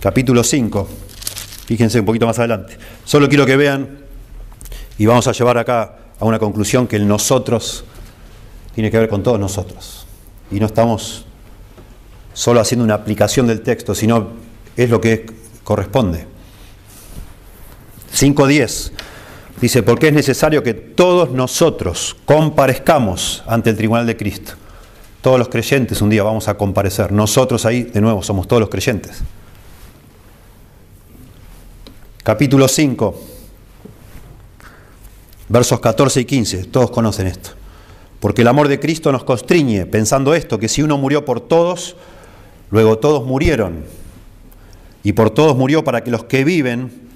[0.00, 0.88] capítulo 5.
[1.66, 2.78] Fíjense un poquito más adelante.
[3.04, 3.98] Solo quiero que vean,
[4.96, 7.84] y vamos a llevar acá a una conclusión, que el nosotros
[8.74, 10.06] tiene que ver con todos nosotros.
[10.50, 11.26] Y no estamos
[12.32, 14.30] solo haciendo una aplicación del texto, sino
[14.76, 15.26] es lo que
[15.68, 16.24] corresponde.
[18.16, 18.90] 5.10
[19.60, 24.54] dice, porque es necesario que todos nosotros comparezcamos ante el tribunal de Cristo.
[25.20, 27.12] Todos los creyentes un día vamos a comparecer.
[27.12, 29.20] Nosotros ahí, de nuevo, somos todos los creyentes.
[32.22, 33.22] Capítulo 5,
[35.50, 36.64] versos 14 y 15.
[36.64, 37.50] Todos conocen esto.
[38.20, 41.94] Porque el amor de Cristo nos constriñe, pensando esto, que si uno murió por todos,
[42.70, 43.98] luego todos murieron.
[45.02, 47.08] Y por todos murió para que los que viven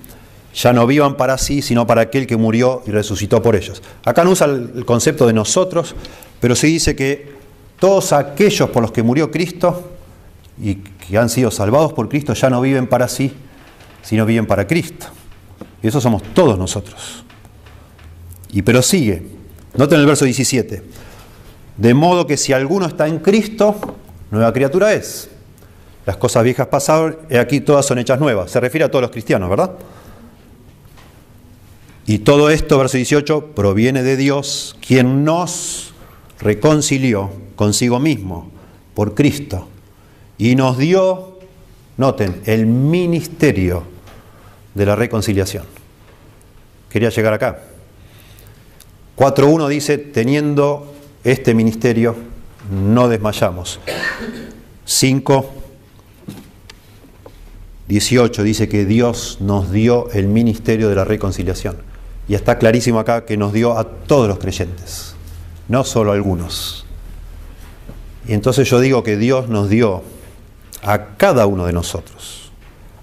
[0.55, 3.83] ya no vivan para sí, sino para aquel que murió y resucitó por ellos.
[4.05, 5.95] Acá no usa el concepto de nosotros,
[6.41, 7.33] pero sí dice que
[7.79, 9.91] todos aquellos por los que murió Cristo
[10.61, 13.33] y que han sido salvados por Cristo ya no viven para sí,
[14.03, 15.07] sino viven para Cristo.
[15.83, 17.25] Y eso somos todos nosotros.
[18.53, 19.23] Y pero sigue,
[19.77, 20.83] noten el verso 17,
[21.77, 23.97] de modo que si alguno está en Cristo,
[24.31, 25.31] nueva criatura es.
[26.05, 28.51] Las cosas viejas pasaron, y aquí todas son hechas nuevas.
[28.51, 29.73] Se refiere a todos los cristianos, ¿verdad?
[32.07, 35.95] Y todo esto, verso 18, proviene de Dios, quien nos
[36.41, 38.51] reconcilió consigo mismo
[38.95, 39.69] por Cristo
[40.37, 41.39] y nos dio,
[41.97, 43.85] noten, el ministerio
[44.75, 45.65] de la reconciliación.
[46.91, 47.61] Quería llegar acá.
[49.17, 52.17] 4.1 dice, teniendo este ministerio,
[52.71, 53.79] no desmayamos.
[54.85, 55.62] 5,
[57.93, 61.77] 18 dice que Dios nos dio el ministerio de la reconciliación.
[62.27, 65.15] Y está clarísimo acá que nos dio a todos los creyentes,
[65.69, 66.87] no solo a algunos.
[68.27, 70.03] Y entonces yo digo que Dios nos dio
[70.83, 72.51] a cada uno de nosotros,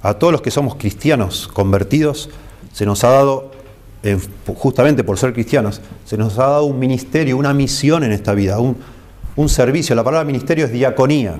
[0.01, 2.31] a todos los que somos cristianos convertidos,
[2.73, 3.51] se nos ha dado,
[4.55, 8.59] justamente por ser cristianos, se nos ha dado un ministerio, una misión en esta vida,
[8.59, 8.75] un,
[9.35, 9.95] un servicio.
[9.95, 11.39] La palabra ministerio es diaconía.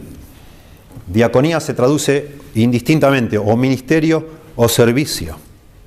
[1.09, 5.35] Diaconía se traduce indistintamente o ministerio o servicio.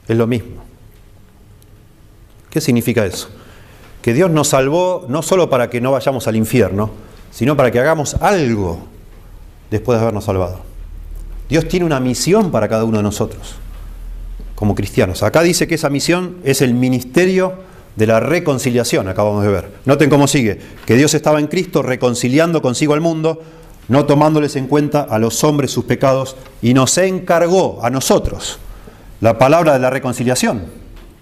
[0.09, 0.63] Es lo mismo.
[2.51, 3.29] ¿Qué significa eso?
[4.03, 6.91] Que Dios nos salvó no solo para que no vayamos al infierno,
[7.31, 8.81] sino para que hagamos algo
[9.71, 10.61] después de habernos salvado.
[11.49, 13.55] Dios tiene una misión para cada uno de nosotros,
[14.55, 15.23] como cristianos.
[15.23, 17.55] Acá dice que esa misión es el ministerio
[17.97, 19.71] de la reconciliación, acabamos de ver.
[19.85, 23.41] Noten cómo sigue, que Dios estaba en Cristo reconciliando consigo al mundo,
[23.93, 28.59] no tomándoles en cuenta a los hombres sus pecados, y nos encargó a nosotros
[29.21, 30.65] la palabra de la reconciliación.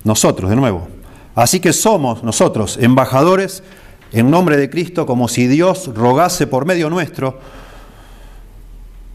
[0.05, 0.87] Nosotros, de nuevo.
[1.35, 3.65] Así que somos nosotros embajadores
[4.13, 7.41] en nombre de Cristo como si Dios rogase por medio nuestro,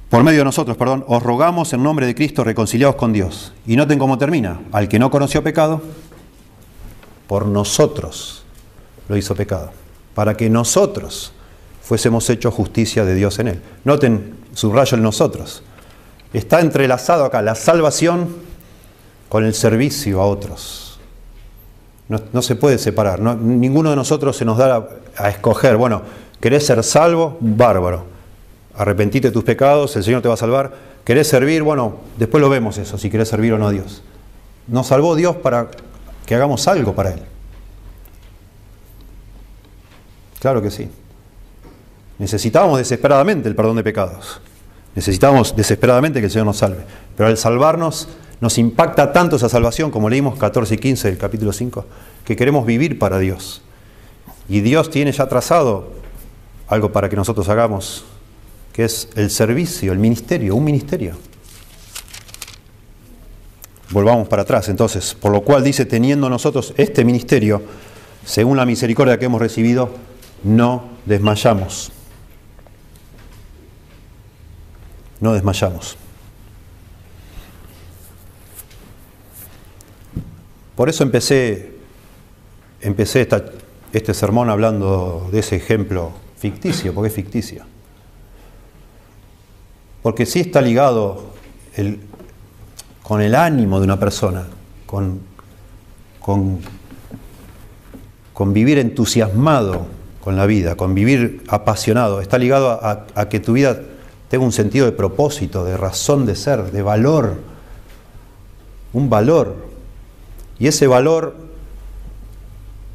[0.10, 3.54] por medio de nosotros, perdón, os rogamos en nombre de Cristo reconciliados con Dios.
[3.66, 5.82] Y noten cómo termina, al que no conoció pecado,
[7.28, 8.44] por nosotros
[9.08, 9.72] lo hizo pecado,
[10.14, 11.32] para que nosotros
[11.86, 13.62] fuésemos hechos justicia de Dios en él.
[13.84, 15.62] Noten, subrayo el nosotros.
[16.34, 18.36] Está entrelazado acá la salvación
[19.30, 21.00] con el servicio a otros.
[22.08, 23.20] No, se puede separar.
[23.20, 26.02] ninguno de nosotros se nos da a, escoger, bueno,
[26.40, 27.38] ¿querés ser salvo?
[27.40, 28.06] Bárbaro.
[28.76, 30.74] Arrepentite de tus pecados, el Señor te va a salvar.
[31.04, 31.62] ¿Querés servir?
[31.64, 34.02] Bueno, después lo vemos eso, si querés servir o no a Dios.
[34.68, 35.70] Nos salvó Dios para
[36.26, 37.22] que hagamos algo para Él.
[40.40, 40.90] Claro que sí.
[42.18, 44.40] Necesitábamos desesperadamente el perdón de pecados.
[44.96, 46.84] Necesitábamos desesperadamente que el Señor nos salve.
[47.18, 48.08] Pero al salvarnos
[48.40, 51.86] nos impacta tanto esa salvación, como leímos 14 y 15 del capítulo 5,
[52.24, 53.62] que queremos vivir para Dios.
[54.48, 55.92] Y Dios tiene ya trazado
[56.68, 58.06] algo para que nosotros hagamos,
[58.72, 61.16] que es el servicio, el ministerio, un ministerio.
[63.92, 67.62] Volvamos para atrás entonces, por lo cual dice, teniendo nosotros este ministerio,
[68.26, 69.92] según la misericordia que hemos recibido,
[70.44, 71.92] no desmayamos.
[75.20, 75.98] No desmayamos.
[80.76, 81.72] Por eso empecé,
[82.82, 83.28] empecé
[83.94, 87.64] este sermón hablando de ese ejemplo ficticio, porque es ficticio.
[90.02, 91.34] Porque sí está ligado
[93.02, 94.48] con el ánimo de una persona,
[94.86, 95.22] con,
[96.20, 96.60] con,
[98.54, 99.88] vivir entusiasmado
[100.22, 103.80] con la vida, con vivir apasionado, está ligado a, a que tu vida
[104.36, 107.36] tenga un sentido de propósito, de razón de ser, de valor,
[108.92, 109.56] un valor
[110.60, 111.38] y ese valor,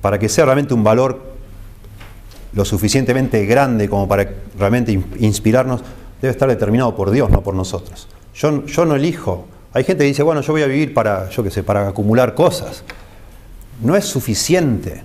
[0.02, 1.18] para que sea realmente un valor
[2.52, 5.80] lo suficientemente grande como para realmente inspirarnos,
[6.20, 8.06] debe estar determinado por Dios, no por nosotros.
[8.34, 9.46] Yo, yo no elijo.
[9.72, 12.34] Hay gente que dice, bueno, yo voy a vivir para, yo qué sé, para acumular
[12.34, 12.84] cosas.
[13.82, 15.04] No es suficiente.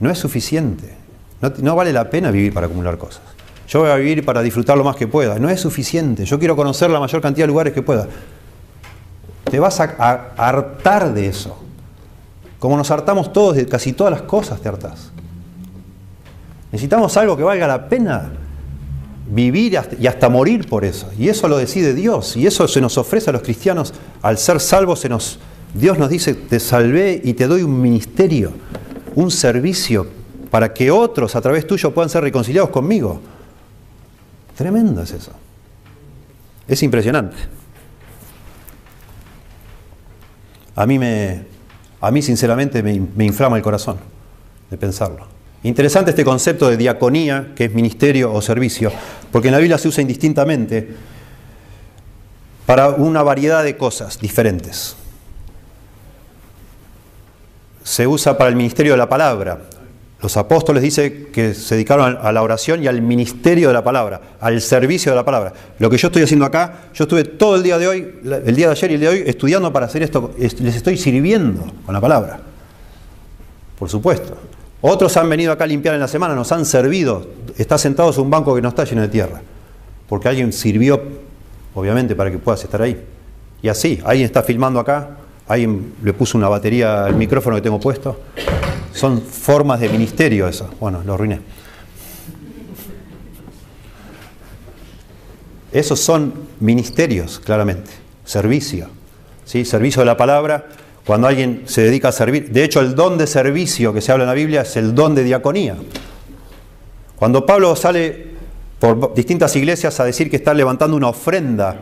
[0.00, 0.94] No es suficiente.
[1.42, 3.35] No, no vale la pena vivir para acumular cosas.
[3.66, 5.38] Yo voy a vivir para disfrutar lo más que pueda.
[5.38, 6.24] No es suficiente.
[6.24, 8.06] Yo quiero conocer la mayor cantidad de lugares que pueda.
[9.50, 11.56] Te vas a, hartar de eso.
[12.58, 15.10] Como nos hartamos todos de casi todas las cosas, te hartás.
[16.70, 18.32] Necesitamos algo que valga la pena
[19.28, 21.10] vivir y hasta morir por eso.
[21.18, 22.36] Y eso lo decide Dios.
[22.36, 23.92] Y eso se nos ofrece a los cristianos.
[24.22, 25.06] Al ser salvos,
[25.74, 28.52] Dios nos dice, te salvé y te doy un ministerio,
[29.16, 30.06] un servicio,
[30.50, 33.20] para que otros a través tuyo puedan ser reconciliados conmigo.
[34.56, 35.32] Tremendo es eso.
[36.66, 37.36] Es impresionante.
[40.74, 41.44] A mí, me,
[42.00, 43.98] a mí sinceramente me, me inflama el corazón
[44.70, 45.26] de pensarlo.
[45.62, 48.92] Interesante este concepto de diaconía, que es ministerio o servicio,
[49.32, 50.88] porque en la Biblia se usa indistintamente
[52.66, 54.96] para una variedad de cosas diferentes.
[57.82, 59.60] Se usa para el ministerio de la palabra.
[60.20, 64.20] Los apóstoles dicen que se dedicaron a la oración y al ministerio de la palabra,
[64.40, 65.52] al servicio de la palabra.
[65.78, 68.66] Lo que yo estoy haciendo acá, yo estuve todo el día de hoy, el día
[68.68, 72.00] de ayer y el de hoy, estudiando para hacer esto, les estoy sirviendo con la
[72.00, 72.40] palabra.
[73.78, 74.36] Por supuesto.
[74.80, 77.26] Otros han venido acá a limpiar en la semana, nos han servido.
[77.58, 79.42] Está sentados en un banco que no está lleno de tierra.
[80.08, 81.02] Porque alguien sirvió,
[81.74, 83.04] obviamente, para que puedas estar ahí.
[83.62, 85.16] Y así, alguien está filmando acá,
[85.48, 88.20] alguien le puso una batería al micrófono que tengo puesto.
[88.92, 90.70] Son formas de ministerio eso.
[90.80, 91.40] Bueno, lo arruiné.
[95.72, 97.90] Esos son ministerios, claramente.
[98.24, 98.88] Servicio.
[99.44, 99.64] ¿sí?
[99.64, 100.66] Servicio de la palabra
[101.06, 102.50] cuando alguien se dedica a servir.
[102.50, 105.14] De hecho, el don de servicio que se habla en la Biblia es el don
[105.14, 105.76] de diaconía.
[107.14, 108.26] Cuando Pablo sale
[108.80, 111.76] por distintas iglesias a decir que está levantando una ofrenda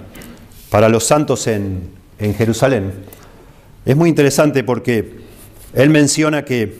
[0.70, 2.92] para los santos en, Jerusalén,
[3.84, 5.18] es muy interesante porque
[5.74, 6.78] él menciona que,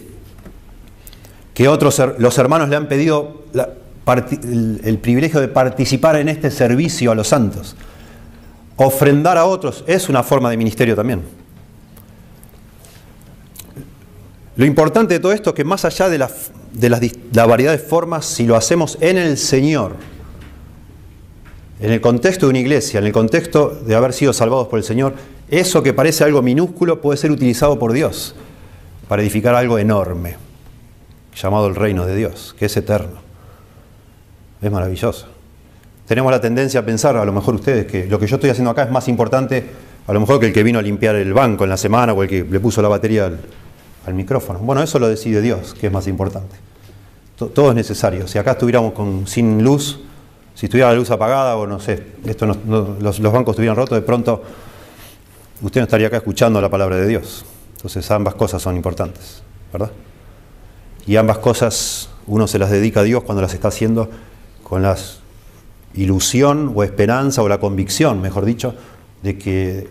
[1.53, 3.45] que otros, los hermanos le han pedido
[4.07, 7.77] el privilegio de participar en este servicio a los santos.
[8.77, 11.23] Ofrendar a otros es una forma de ministerio también.
[14.57, 18.47] Lo importante de todo esto es que más allá de, la, variedad de formas, si
[18.47, 19.97] lo hacemos en el Señor,
[21.81, 24.85] en el contexto de una iglesia, en el contexto de haber sido salvados por el
[24.85, 25.15] Señor,
[25.49, 28.35] eso que parece algo minúsculo puede ser utilizado por Dios
[29.09, 30.37] para edificar algo enorme,
[31.37, 33.21] llamado el reino de Dios, que es eterno.
[34.63, 35.27] Es maravilloso.
[36.07, 38.71] Tenemos la tendencia a pensar, a lo mejor ustedes, que lo que yo estoy haciendo
[38.71, 39.65] acá es más importante,
[40.07, 42.23] a lo mejor que el que vino a limpiar el banco en la semana o
[42.23, 43.31] el que le puso la batería
[44.07, 44.59] al, micrófono.
[44.59, 46.57] Bueno, eso lo decide Dios, que es más importante.
[47.37, 48.29] Todo es necesario.
[48.29, 49.99] Si acá estuviéramos con, sin luz,
[50.55, 54.43] si estuviera la luz apagada o no sé, esto los, bancos estuvieran rotos, de pronto
[55.63, 57.45] usted no estaría acá escuchando la palabra de Dios.
[57.77, 59.91] Entonces ambas cosas son importantes, ¿verdad?
[61.07, 64.11] Y ambas cosas uno se las dedica a Dios cuando las está haciendo
[64.63, 64.97] con la
[65.95, 68.75] ilusión o esperanza o la convicción, mejor dicho,
[69.23, 69.91] de que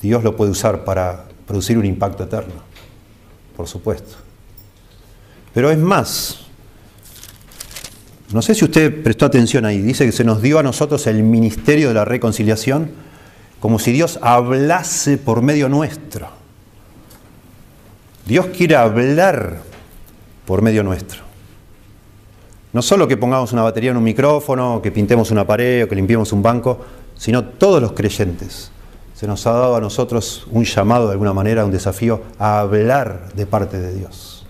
[0.00, 2.74] Dios lo puede usar para producir un impacto eterno
[3.56, 4.16] por supuesto.
[5.52, 6.40] Pero es más,
[8.32, 11.22] no sé si usted prestó atención ahí, dice que se nos dio a nosotros el
[11.22, 12.90] ministerio de la reconciliación
[13.64, 16.28] como si Dios hablase por medio nuestro.
[18.26, 19.62] Dios quiere hablar
[20.44, 21.22] por medio nuestro.
[22.74, 25.94] No solo que pongamos una batería en un micrófono, que pintemos una pared o que
[25.94, 26.78] limpiemos un banco,
[27.16, 28.70] sino todos los creyentes
[29.14, 33.32] se nos ha dado a nosotros un llamado de alguna manera, un desafío a hablar
[33.32, 34.44] de parte de Dios.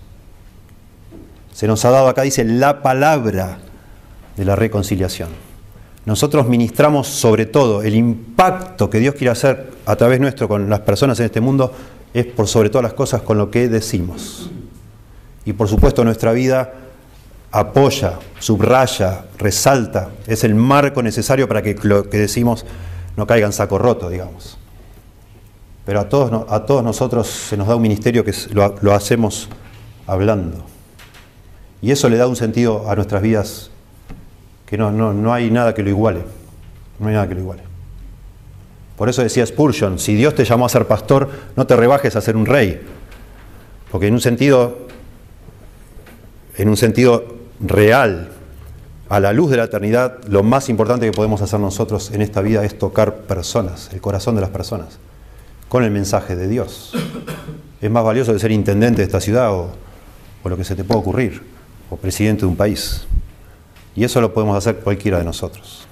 [1.53, 3.59] Se nos ha dado acá, dice, la palabra
[4.35, 5.44] de la reconciliación.
[6.05, 10.81] Nosotros ministramos sobre todo el impacto que Dios quiere hacer a través nuestro con las
[10.81, 11.71] personas en este mundo,
[12.13, 14.49] es por sobre todas las cosas con lo que decimos.
[15.45, 16.73] Y por supuesto nuestra vida
[17.51, 22.65] apoya, subraya, resalta, es el marco necesario para que lo que decimos
[23.15, 24.57] no caiga en saco roto, digamos.
[25.85, 29.47] Pero a todos, a todos nosotros se nos da un ministerio que lo, hacemos
[30.07, 30.65] hablando.
[31.81, 33.71] Y eso le da un sentido a nuestras vidas
[34.65, 36.21] que no, no, no hay nada que lo iguale.
[36.99, 37.63] No hay nada que lo iguale.
[38.97, 42.21] Por eso decía Spurgeon, si Dios te llamó a ser pastor, no te rebajes a
[42.21, 42.81] ser un rey.
[43.91, 44.87] Porque en un sentido,
[46.55, 47.25] en un sentido
[47.59, 48.29] real,
[49.09, 52.41] a la luz de la eternidad, lo más importante que podemos hacer nosotros en esta
[52.41, 54.99] vida es tocar personas, el corazón de las personas
[55.69, 56.93] con el mensaje de Dios.
[57.81, 59.69] Es más valioso que ser intendente de esta ciudad o,
[60.45, 61.41] lo que se te pueda ocurrir,
[61.89, 63.05] o presidente de un país.
[63.95, 65.87] Y eso lo podemos hacer cualquiera de nosotros.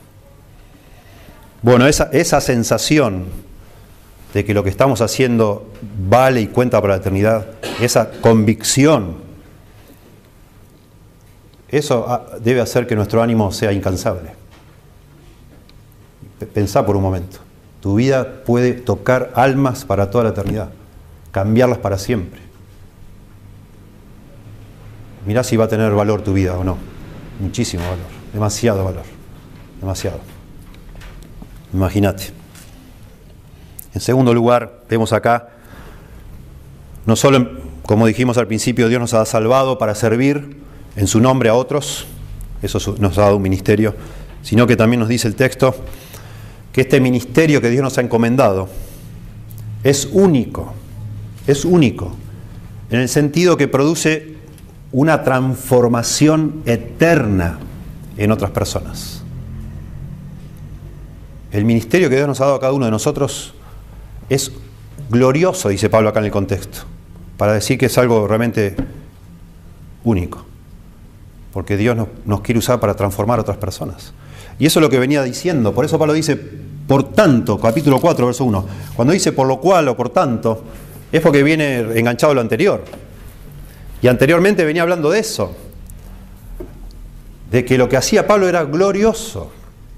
[1.61, 3.25] Bueno, esa, sensación
[4.33, 5.71] de que lo que estamos haciendo
[6.09, 7.45] vale y cuenta para la eternidad,
[7.79, 9.15] esa convicción,
[11.69, 14.31] eso ah, debe hacer que nuestro ánimo sea incansable.
[16.53, 17.37] Pensá por un momento,
[17.79, 20.69] tu vida puede tocar almas para toda la eternidad,
[21.31, 22.41] cambiarlas para siempre.
[25.25, 26.92] Mirá si va a tener valor tu vida o no.
[27.39, 29.03] Muchísimo valor, demasiado valor,
[29.79, 30.19] demasiado.
[31.73, 32.31] Imagínate.
[33.93, 35.49] En segundo lugar, vemos acá,
[37.05, 37.49] no solo,
[37.84, 40.57] como dijimos al principio, Dios nos ha salvado para servir
[40.95, 42.07] en su nombre a otros,
[42.61, 43.95] eso nos ha dado un ministerio,
[44.41, 45.75] sino que también nos dice el texto
[46.71, 48.69] que este ministerio que Dios nos ha encomendado
[49.84, 50.73] es único,
[51.45, 52.15] es único,
[52.89, 54.32] en el sentido que produce
[54.93, 57.57] una transformación eterna
[58.15, 59.23] en otras personas.
[61.51, 63.53] El ministerio que Dios nos ha dado a cada uno de nosotros
[64.29, 64.51] es
[65.09, 66.79] glorioso, dice Pablo acá en el contexto,
[67.37, 68.75] para decir que es algo realmente
[70.03, 70.45] único,
[71.51, 74.13] porque Dios nos, quiere usar para transformar a otras personas.
[74.59, 78.27] Y eso es lo que venía diciendo, por eso Pablo dice, por tanto, capítulo 4,
[78.27, 78.65] verso 1,
[78.95, 80.63] cuando dice por lo cual o por tanto,
[81.11, 82.83] es porque viene enganchado lo anterior.
[84.03, 85.55] Y anteriormente venía hablando de eso,
[87.49, 89.51] de que lo que hacía Pablo era glorioso,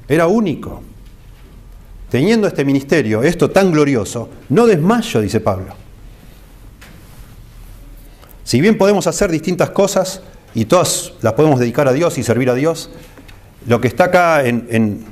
[0.07, 0.81] era único
[2.09, 5.73] teniendo este ministerio, esto tan glorioso, no desmayo, dice Pablo.
[8.45, 10.21] Si bien podemos hacer distintas cosas
[10.53, 12.89] y todas las podemos dedicar a Dios y servir a Dios,
[13.67, 15.03] lo que está acá en,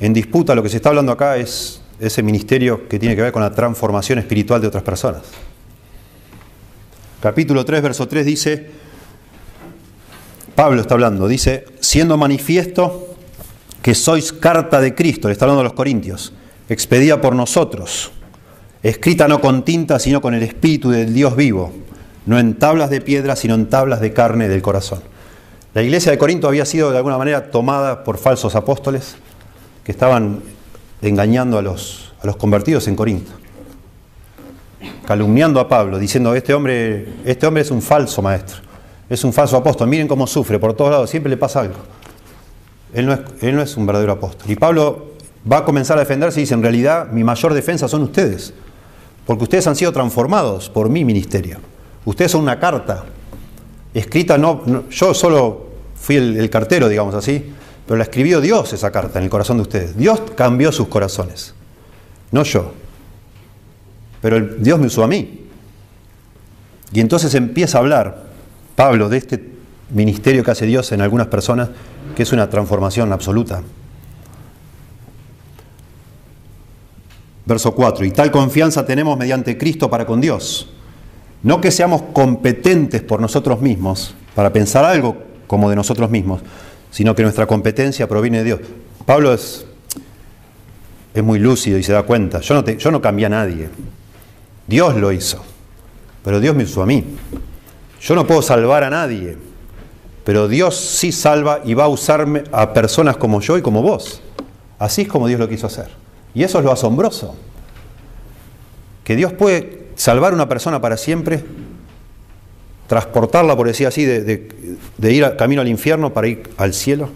[0.00, 3.42] disputa, lo que se está hablando acá es ese ministerio que tiene que ver con
[3.42, 5.22] la transformación espiritual de otras personas.
[7.26, 8.66] Capítulo 3, verso 3 dice,
[10.54, 13.16] Pablo está hablando, dice, siendo manifiesto
[13.82, 16.32] que sois carta de Cristo, le está hablando a los Corintios,
[16.68, 18.12] expedida por nosotros,
[18.80, 21.72] escrita no con tinta, sino con el Espíritu del Dios vivo,
[22.26, 25.00] no en tablas de piedra, sino en tablas de carne del corazón.
[25.74, 29.16] La iglesia de Corinto había sido de alguna manera tomada por falsos apóstoles
[29.82, 30.42] que estaban
[31.02, 33.32] engañando a los, a los convertidos en Corinto,
[35.06, 38.58] calumniando a Pablo, diciendo, este hombre, este hombre es un falso maestro,
[39.08, 41.76] es un falso apóstol, miren cómo sufre, por todos lados siempre le pasa algo.
[42.92, 44.50] Él no, es, un verdadero apóstol.
[44.50, 45.12] Y Pablo
[45.50, 48.52] va a comenzar a defenderse y dice, en realidad mi mayor defensa son ustedes,
[49.26, 51.58] porque ustedes han sido transformados por mi ministerio.
[52.04, 53.04] Ustedes son una carta
[53.92, 57.52] escrita, no, yo solo fui el, cartero, digamos así,
[57.86, 59.96] pero la escribió Dios esa carta en el corazón de ustedes.
[59.96, 61.54] Dios cambió sus corazones,
[62.32, 62.72] no yo.
[64.26, 65.42] Pero Dios me usó a mí.
[66.92, 68.24] Y entonces empieza a hablar
[68.74, 69.40] Pablo de este
[69.90, 71.68] ministerio que hace Dios en algunas personas
[72.16, 73.62] que es una transformación absoluta.
[77.44, 80.70] Verso 4, y tal confianza tenemos mediante Cristo para con Dios.
[81.44, 86.40] No que seamos competentes por nosotros mismos para pensar algo como de nosotros mismos,
[86.90, 88.60] sino que nuestra competencia proviene de Dios.
[89.04, 89.64] Pablo es,
[91.14, 93.68] es muy lúcido y se da cuenta, yo no, yo no cambié a nadie,
[94.66, 95.42] Dios lo hizo,
[96.24, 97.04] pero Dios me usó a mí.
[98.00, 99.36] Yo no puedo salvar a nadie,
[100.24, 104.20] pero Dios sí salva y va a usarme a personas como yo y como vos.
[104.78, 105.88] Así es como Dios lo quiso hacer.
[106.34, 107.34] Y eso es lo asombroso.
[109.04, 111.44] Que Dios puede salvar a una persona para siempre,
[112.86, 117.08] transportarla, por decir así, de, ir camino al infierno para ir al cielo,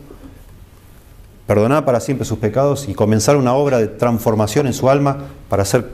[1.47, 5.65] perdonar para siempre sus pecados y comenzar una obra de transformación en su alma para
[5.65, 5.89] hacer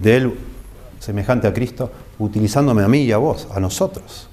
[0.00, 0.34] de él
[1.04, 4.28] semejante a Cristo, utilizándome a mí y a vos, a nosotros.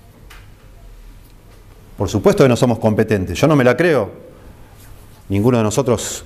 [1.98, 3.38] Por supuesto que no somos competentes.
[3.38, 4.10] Yo no me la creo.
[5.30, 6.24] Ninguno de nosotros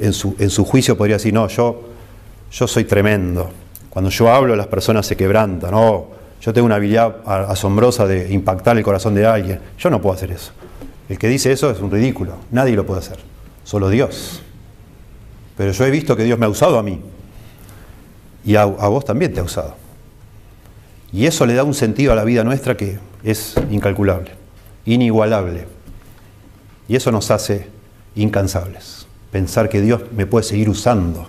[0.00, 1.82] en su, en su juicio podría decir, no, yo,
[2.50, 3.50] yo soy tremendo.
[3.90, 5.70] Cuando yo hablo las personas se quebrantan.
[5.70, 6.06] No,
[6.40, 9.60] yo tengo una habilidad asombrosa de impactar el corazón de alguien.
[9.78, 10.52] Yo no puedo hacer eso.
[11.08, 12.32] El que dice eso es un ridículo.
[12.50, 13.18] Nadie lo puede hacer.
[13.64, 14.40] Solo Dios.
[15.58, 17.00] Pero yo he visto que Dios me ha usado a mí.
[18.44, 19.74] Y a, vos también te ha usado.
[21.12, 24.38] Y eso le da un sentido a la vida nuestra que es incalculable
[24.88, 25.66] inigualable.
[26.88, 27.68] Y eso nos hace
[28.14, 29.06] incansables.
[29.30, 31.28] Pensar que Dios me puede seguir usando.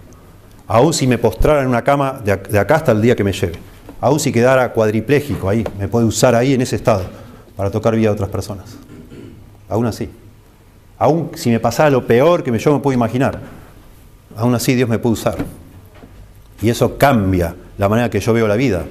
[0.68, 3.60] Aún si me postrara en una cama de acá hasta el día que me lleve.
[4.00, 7.04] Aún si quedara cuadripléjico ahí, me puede usar ahí en ese estado
[7.58, 8.78] para tocar vida a otras personas.
[9.68, 10.10] Aún así.
[10.98, 13.40] Aún si me pasara lo peor que yo me puedo imaginar.
[14.38, 15.38] Aún así Dios me puede usar.
[16.62, 18.86] Y eso cambia la manera que yo veo la vida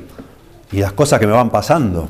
[0.73, 2.09] y las cosas que me van pasando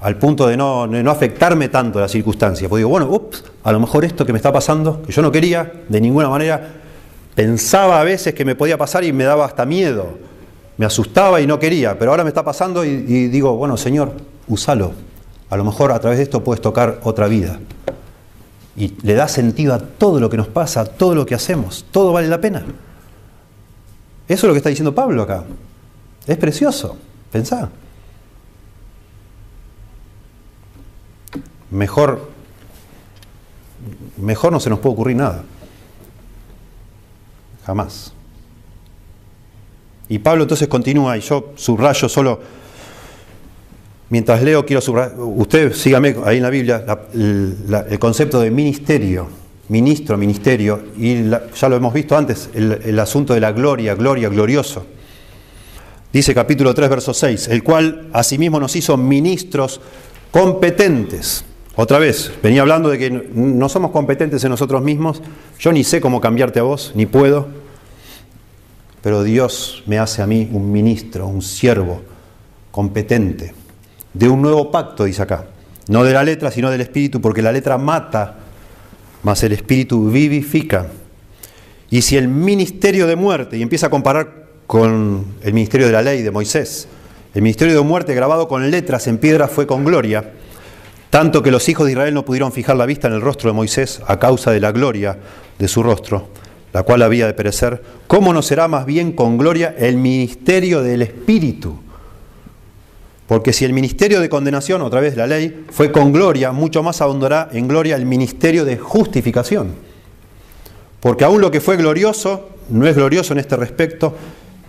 [0.00, 2.68] al punto de no, no afectarme tanto la circunstancia.
[2.68, 5.32] Porque digo, bueno, ups, a lo mejor esto que me está pasando, que yo no
[5.32, 6.60] quería de ninguna manera,
[7.34, 10.18] pensaba a veces que me podía pasar y me daba hasta miedo,
[10.76, 14.12] me asustaba y no quería, pero ahora me está pasando y, y digo, bueno, Señor,
[14.46, 14.92] úsalo.
[15.48, 17.58] A lo mejor a través de esto puedes tocar otra vida.
[18.76, 21.86] Y le da sentido a todo lo que nos pasa, a todo lo que hacemos.
[21.90, 22.62] Todo vale la pena.
[24.26, 25.44] Eso es lo que está diciendo Pablo acá.
[26.26, 26.96] Es precioso.
[27.30, 27.70] Pensá.
[31.70, 32.30] Mejor,
[34.16, 35.42] mejor no se nos puede ocurrir nada.
[37.66, 38.12] Jamás.
[40.08, 42.40] Y Pablo entonces continúa, y yo subrayo solo,
[44.10, 49.28] mientras leo, quiero subrayar, usted sígame ahí en la Biblia, el concepto de ministerio,
[49.68, 54.84] ministro, ministerio, y ya lo hemos visto antes, el, asunto de la gloria, gloria, glorioso.
[56.12, 59.80] Dice capítulo 3, verso 6, el cual asimismo nos hizo ministros
[60.30, 61.44] competentes.
[61.76, 65.22] Otra vez, venía hablando de que no somos competentes en nosotros mismos,
[65.58, 67.48] yo ni sé cómo cambiarte a vos, ni puedo,
[69.02, 72.02] pero Dios me hace a mí un ministro, un siervo
[72.70, 73.54] competente,
[74.12, 75.46] de un nuevo pacto, dice acá,
[75.88, 78.38] no de la letra, sino del espíritu, porque la letra mata,
[79.24, 80.86] mas el espíritu vivifica.
[81.90, 86.02] Y si el ministerio de muerte, y empieza a comparar con el ministerio de la
[86.02, 86.86] ley de Moisés,
[87.34, 90.32] el ministerio de muerte grabado con letras en piedra fue con gloria,
[91.10, 93.54] tanto que los hijos de Israel no pudieron fijar la vista en el rostro de
[93.54, 95.18] Moisés a causa de la gloria
[95.58, 96.28] de su rostro,
[96.72, 101.02] la cual había de perecer, ¿cómo no será más bien con gloria el ministerio del
[101.02, 101.83] Espíritu?
[103.26, 107.00] Porque si el ministerio de condenación, otra vez la ley, fue con gloria, mucho más
[107.00, 109.74] abundará en gloria el ministerio de justificación.
[111.00, 114.14] Porque aún lo que fue glorioso no es glorioso en este respecto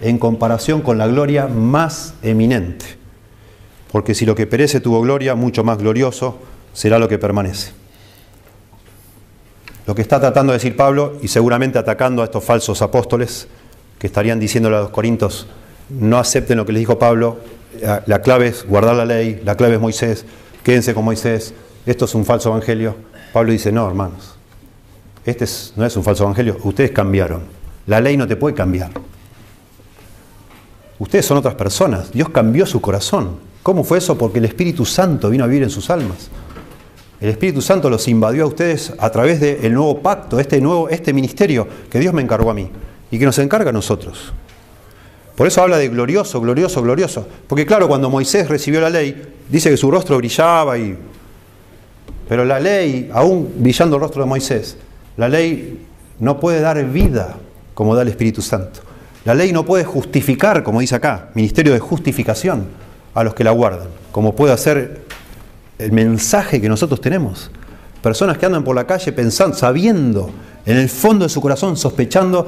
[0.01, 2.85] en comparación con la gloria más eminente.
[3.91, 6.37] Porque si lo que perece tuvo gloria, mucho más glorioso
[6.73, 7.71] será lo que permanece.
[9.85, 13.47] Lo que está tratando de decir Pablo, y seguramente atacando a estos falsos apóstoles,
[13.99, 15.47] que estarían diciéndole a los corintios,
[15.89, 17.37] no acepten lo que les dijo Pablo,
[18.05, 20.25] la clave es guardar la ley, la clave es Moisés,
[20.63, 21.53] quédense con Moisés,
[21.85, 22.95] esto es un falso evangelio.
[23.33, 24.35] Pablo dice, no, hermanos,
[25.25, 25.45] este
[25.75, 27.43] no es un falso evangelio, ustedes cambiaron.
[27.87, 28.91] La ley no te puede cambiar.
[30.97, 33.37] Ustedes son otras personas, Dios cambió su corazón.
[33.61, 34.17] ¿Cómo fue eso?
[34.17, 36.29] Porque el Espíritu Santo vino a vivir en sus almas.
[37.19, 41.13] El Espíritu Santo los invadió a ustedes a través del nuevo pacto, este nuevo, este
[41.13, 42.69] ministerio que Dios me encargó a mí
[43.09, 44.33] y que nos encarga a nosotros.
[45.35, 47.27] Por eso habla de glorioso, glorioso, glorioso.
[47.47, 50.97] Porque claro, cuando Moisés recibió la ley, dice que su rostro brillaba y...
[52.27, 54.77] Pero la ley, aún brillando el rostro de Moisés,
[55.17, 55.85] la ley
[56.19, 57.35] no puede dar vida
[57.73, 58.79] como da el Espíritu Santo.
[59.25, 62.67] La ley no puede justificar, como dice acá, ministerio de justificación
[63.13, 65.01] a los que la guardan, como puede hacer
[65.77, 67.51] el mensaje que nosotros tenemos.
[68.01, 70.31] Personas que andan por la calle pensando, sabiendo,
[70.65, 72.47] en el fondo de su corazón, sospechando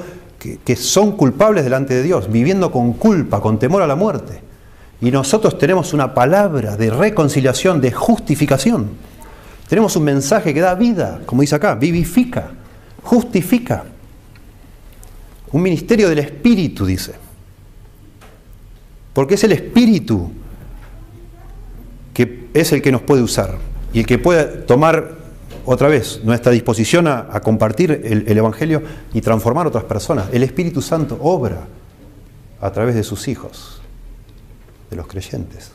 [0.63, 4.41] que, son culpables delante de Dios, viviendo con culpa, con temor a la muerte.
[5.01, 8.89] Y nosotros tenemos una palabra de reconciliación, de justificación.
[9.67, 12.51] Tenemos un mensaje que da vida, como dice acá, vivifica,
[13.03, 13.85] justifica.
[15.51, 17.13] Un ministerio del Espíritu, dice.
[19.13, 20.31] Porque es el Espíritu
[22.13, 23.57] que es el que nos puede usar
[23.93, 25.16] y el que puede tomar
[25.67, 28.81] otra vez nuestra disposición a, compartir el, el, Evangelio
[29.13, 30.27] y transformar otras personas.
[30.31, 31.67] El Espíritu Santo obra
[32.61, 33.81] a través de sus hijos,
[34.89, 35.71] de los creyentes.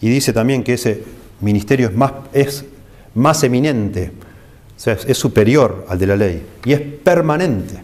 [0.00, 1.04] Y dice también que ese
[1.40, 2.64] ministerio es más, es
[3.14, 4.10] más eminente,
[4.76, 7.80] o sea, es superior al de la ley y es permanente.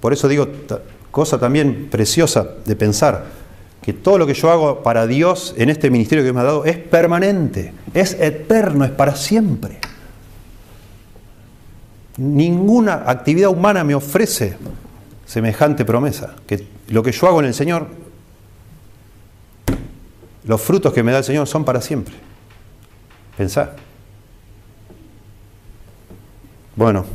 [0.00, 0.48] Por eso digo,
[1.10, 3.26] cosa también preciosa de pensar,
[3.82, 6.64] que todo lo que yo hago para Dios en este ministerio que me ha dado
[6.64, 9.78] es permanente, es eterno, es para siempre.
[12.20, 14.58] Ninguna actividad humana me ofrece
[15.24, 17.86] semejante promesa, que lo que yo hago en el Señor,
[20.44, 22.14] los frutos que me da el Señor son para siempre.
[23.38, 23.74] Pensar.
[26.76, 27.06] Bueno,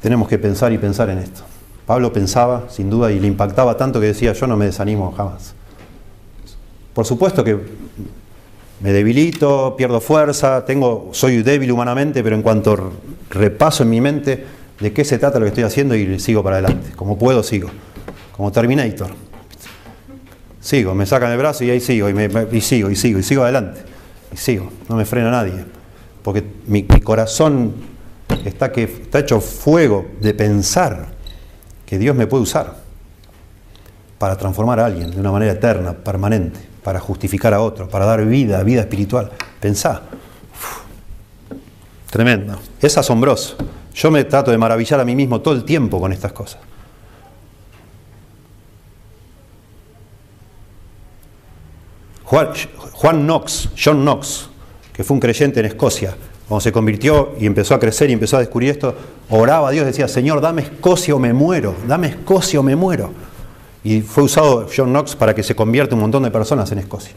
[0.00, 1.42] tenemos que pensar y pensar en esto.
[1.84, 5.54] Pablo pensaba, sin duda, y le impactaba tanto que decía, yo no me desanimo jamás.
[6.94, 7.58] Por supuesto que
[8.80, 12.92] me debilito, pierdo fuerza, tengo, soy débil humanamente, pero en cuanto
[13.30, 14.44] repaso en mi mente
[14.78, 16.90] de qué se trata lo que estoy haciendo y sigo para adelante.
[16.94, 17.68] Como puedo, sigo.
[18.36, 19.10] Como Terminator.
[20.60, 22.14] Sigo, me sacan el brazo y ahí sigo, y,
[22.52, 23.80] y sigo, y sigo, y sigo adelante.
[24.32, 25.64] Y sigo, no me frena nadie.
[26.22, 27.74] Porque mi, mi corazón
[28.44, 31.08] está, que, está hecho fuego de pensar
[31.86, 32.76] que Dios me puede usar
[34.18, 38.24] para transformar a alguien de una manera eterna, permanente, para justificar a otro, para dar
[38.24, 39.30] vida, vida espiritual.
[39.60, 40.02] Pensá.
[42.10, 42.58] Tremendo.
[42.80, 43.56] Es asombroso.
[43.94, 46.60] Yo me trato de maravillar a mí mismo todo el tiempo con estas cosas.
[52.24, 52.48] Juan,
[52.92, 54.50] Juan Knox, John Knox,
[54.92, 56.14] que fue un creyente en Escocia,
[56.46, 58.94] cuando se convirtió y empezó a crecer y empezó a descubrir esto,
[59.30, 63.12] oraba a Dios, decía, Señor, dame Escocia o me muero, dame Escocia o me muero.
[63.84, 67.14] Y fue usado John Knox para que se convierta un montón de personas en Escocia.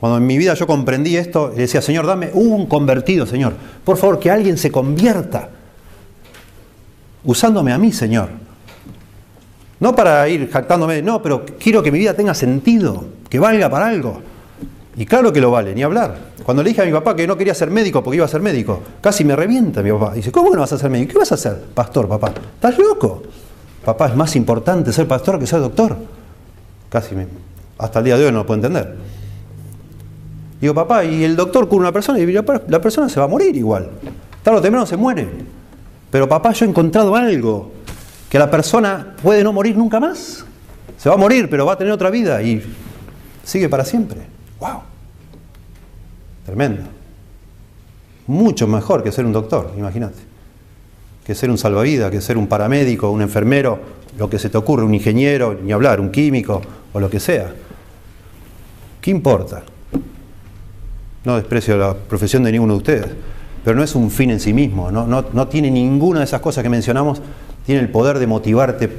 [0.00, 3.52] Cuando en mi vida yo comprendí esto, le decía, Señor, dame un convertido, Señor.
[3.84, 5.50] Por favor, que alguien se convierta.
[7.24, 8.30] Usándome a mí, Señor.
[9.78, 13.88] No para ir jactándome, no, pero quiero que mi vida tenga sentido, que valga para
[13.88, 14.20] algo.
[14.96, 16.18] Y claro que lo vale, ni hablar.
[16.42, 18.40] Cuando le dije a mi papá que no quería ser médico porque iba a ser
[18.40, 20.14] médico, casi me revienta mi papá.
[20.14, 21.12] Dice, ¿cómo no vas a ser médico?
[21.12, 21.58] ¿Qué vas a hacer?
[21.74, 22.32] Pastor, papá.
[22.54, 23.22] ¿Estás loco?
[23.84, 25.96] Papá, es más importante ser pastor que ser doctor.
[26.88, 27.14] Casi
[27.78, 28.96] hasta el día de hoy no lo puedo entender.
[30.60, 33.56] Digo, papá, y el doctor cura una persona y la persona se va a morir
[33.56, 33.88] igual.
[34.42, 35.26] Tarde o temprano se muere.
[36.10, 37.72] Pero papá, yo he encontrado algo,
[38.28, 40.44] que la persona puede no morir nunca más.
[40.98, 42.62] Se va a morir, pero va a tener otra vida y
[43.42, 44.20] sigue para siempre.
[44.58, 44.80] ¡Wow!
[46.44, 46.82] Tremendo.
[48.26, 50.29] Mucho mejor que ser un doctor, imagínate.
[51.30, 53.78] Que ser un salvavidas, que ser un paramédico, un enfermero,
[54.18, 56.60] lo que se te ocurre, un ingeniero, ni hablar, un químico
[56.92, 57.54] o lo que sea.
[59.00, 59.62] ¿Qué importa?
[61.24, 63.06] no desprecio la profesión de ninguno de ustedes,
[63.62, 66.68] pero no es un fin en sí mismo, no, tiene ninguna de esas cosas que
[66.68, 67.22] mencionamos,
[67.64, 68.90] tiene el poder de motivarte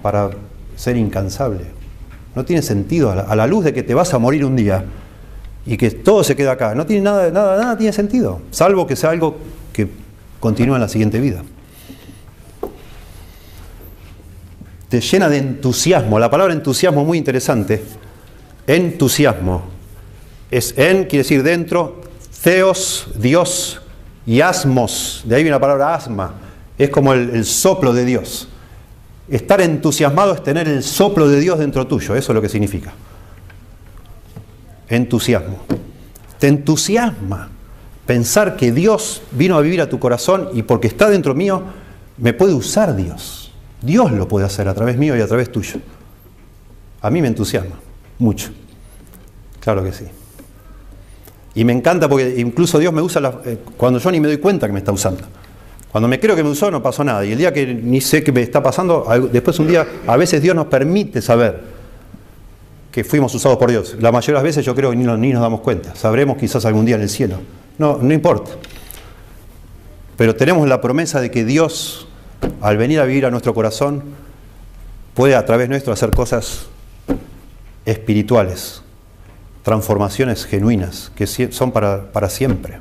[0.00, 0.30] para
[0.74, 1.66] ser incansable.
[2.34, 4.86] No tiene sentido, a la, luz de que te vas a morir un día
[5.66, 8.96] y que todo se queda acá, no tiene nada, nada, nada tiene sentido, salvo que
[8.96, 9.36] sea algo
[9.74, 10.05] que
[10.46, 11.42] continúa en la siguiente vida.
[14.88, 17.82] Te llena de entusiasmo, la palabra entusiasmo es muy interesante,
[18.64, 19.64] entusiasmo
[20.48, 22.00] es en, quiere decir dentro,
[22.44, 23.82] Theos, Dios,
[24.24, 26.34] y asmos, de ahí viene la palabra asma,
[26.78, 28.46] es como el, soplo de Dios.
[29.28, 32.92] Estar entusiasmado es tener el soplo de Dios dentro tuyo, eso es lo que significa.
[34.88, 35.58] Entusiasmo.
[36.38, 37.50] Te entusiasma
[38.06, 41.62] pensar que Dios vino a vivir a tu corazón y porque está dentro mío,
[42.18, 43.52] me puede usar Dios.
[43.82, 45.80] Dios lo puede hacer a través mío y a través tuyo.
[47.02, 47.76] A mí me entusiasma
[48.18, 48.50] mucho.
[49.60, 50.04] Claro que sí.
[51.54, 54.66] Y me encanta porque incluso Dios me usa eh, cuando yo ni me doy cuenta
[54.66, 55.22] que me está usando.
[55.90, 57.24] Cuando me creo que me usó no pasó nada.
[57.24, 60.42] Y el día que ni sé qué me está pasando, después un día, a veces
[60.42, 61.60] Dios nos permite saber
[62.92, 63.96] que fuimos usados por Dios.
[64.00, 65.94] La mayoría de las veces yo creo que ni ni nos damos cuenta.
[65.94, 67.36] Sabremos quizás algún día en el cielo.
[67.78, 68.52] No, no importa.
[70.16, 72.08] Pero tenemos la promesa de que Dios,
[72.60, 74.02] al venir a vivir a nuestro corazón,
[75.14, 76.66] puede a través nuestro hacer cosas
[77.84, 78.82] espirituales,
[79.62, 82.78] transformaciones genuinas que son para, para siempre.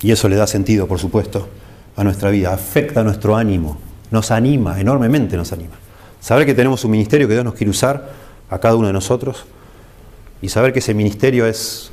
[0.00, 1.48] Y eso le da sentido, por supuesto,
[1.96, 3.78] a nuestra vida, afecta nuestro ánimo,
[4.10, 5.74] nos anima, enormemente nos anima.
[6.20, 8.12] Saber que tenemos un ministerio que Dios nos quiere usar
[8.50, 9.46] a cada uno de nosotros
[10.40, 11.90] y saber que ese ministerio es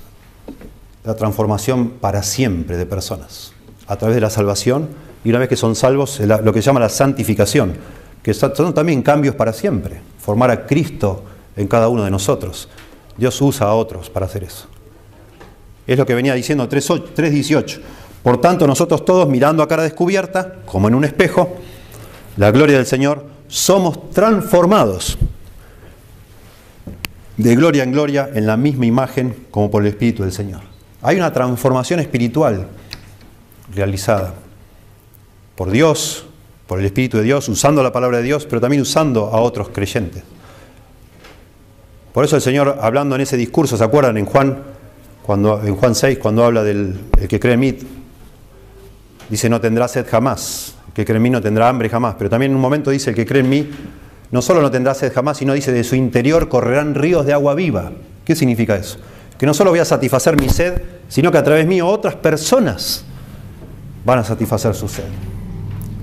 [1.06, 3.54] la transformación para siempre de personas,
[3.88, 4.90] a través de la salvación
[5.24, 7.74] y una vez que son salvos, lo que se llama la santificación,
[8.22, 11.24] que son también cambios para siempre, formar a Cristo
[11.56, 12.70] en cada uno de nosotros.
[13.18, 14.68] Dios usa a otros para hacer eso.
[15.88, 17.80] Es lo que venía diciendo 3.18.
[18.24, 21.56] Por tanto, nosotros todos mirando a cara descubierta, como en un espejo,
[22.38, 25.18] la gloria del Señor, somos transformados
[27.38, 30.75] de gloria en gloria en la misma imagen como por el Espíritu del Señor.
[31.06, 32.66] Hay una transformación espiritual
[33.76, 34.34] realizada
[35.56, 36.26] por Dios,
[36.66, 39.70] por el Espíritu de Dios, usando la palabra de Dios, pero también usando a otros
[39.70, 40.24] creyentes.
[42.12, 44.58] Por eso el Señor, hablando en ese discurso, ¿se acuerdan en Juan,
[45.22, 47.00] cuando, en Juan 6, cuando habla del
[47.30, 47.78] que cree en mí?
[49.30, 50.74] Dice, no tendrá sed jamás.
[50.88, 52.16] El que cree en mí no tendrá hambre jamás.
[52.18, 53.70] Pero también en un momento dice, el que cree en mí
[54.32, 57.54] no solo no tendrá sed jamás, sino dice, de su interior correrán ríos de agua
[57.54, 57.92] viva.
[58.26, 58.98] ¿Qué significa eso?
[59.38, 63.04] Que no solo voy a satisfacer mi sed, sino que a través mío otras personas
[64.06, 65.06] van a satisfacer su sed.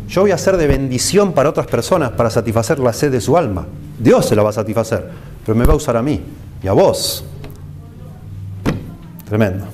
[0.09, 3.37] Yo voy a ser de bendición para otras personas para satisfacer la sed de su
[3.37, 3.67] alma.
[3.99, 5.11] Dios se la va a satisfacer
[5.45, 6.21] pero me va a usar a mí
[6.63, 7.25] y a vos.
[9.29, 9.67] Tremendo.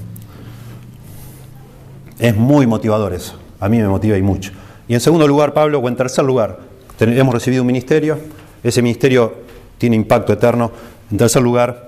[2.19, 3.35] Es muy motivador eso.
[3.61, 4.53] A mí me motiva y mucho.
[4.87, 6.61] Y en segundo lugar, Pablo, o en tercer lugar,
[7.01, 8.19] hemos recibido un ministerio.
[8.63, 9.35] Ese ministerio
[9.77, 10.73] tiene impacto eterno.
[11.11, 11.88] En tercer lugar,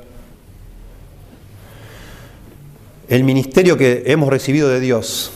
[3.11, 5.33] el ministerio que hemos recibido de Dios,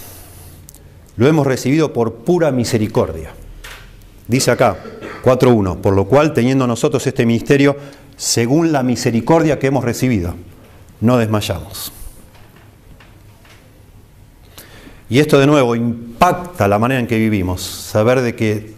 [1.17, 3.33] lo hemos recibido por pura misericordia.
[4.29, 4.79] Dice acá,
[5.25, 7.77] 4.1, por lo cual, teniendo nosotros este ministerio,
[8.17, 10.37] según la misericordia que hemos recibido,
[11.01, 11.93] no desmayamos.
[15.11, 18.73] Y esto de nuevo impacta la manera en que vivimos, saber de que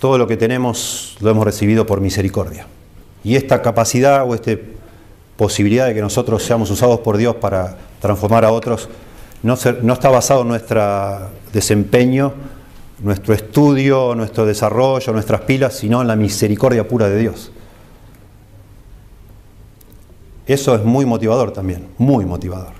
[0.00, 2.66] todo lo que tenemos lo hemos recibido por misericordia.
[3.22, 4.56] Y esta capacidad o esta
[5.38, 8.90] posibilidad de que nosotros seamos usados por Dios para transformar a otros
[9.42, 12.32] no, no está basado en nuestro desempeño,
[13.00, 17.52] nuestro estudio, nuestro desarrollo, nuestras pilas, sino en la misericordia pura de Dios.
[20.46, 22.72] Eso es muy motivador también, muy motivador.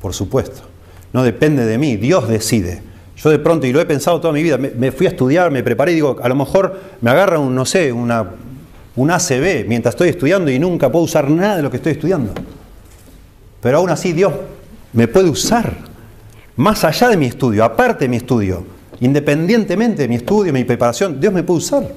[0.00, 0.62] Por supuesto.
[1.12, 2.82] No depende de mí, Dios decide.
[3.16, 5.62] Yo de pronto, y lo he pensado toda mi vida, me, fui a estudiar, me
[5.62, 8.32] preparé digo, a lo mejor me agarra un, no sé, una,
[8.96, 12.32] un ACB mientras estoy estudiando y nunca puedo usar nada de lo que estoy estudiando.
[13.60, 14.32] Pero aún así Dios
[14.92, 15.76] me puede usar,
[16.56, 18.64] más allá de mi estudio, aparte de mi estudio,
[19.00, 21.88] independientemente de mi estudio, mi preparación, Dios me puede usar.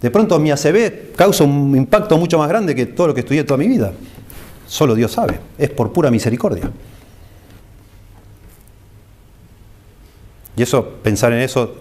[0.00, 3.44] De pronto mi ACB causa un impacto mucho más grande que todo lo que estudié
[3.44, 3.92] toda mi vida.
[4.66, 6.70] Solo Dios sabe, es por pura misericordia.
[10.56, 11.76] Y eso, pensar en eso,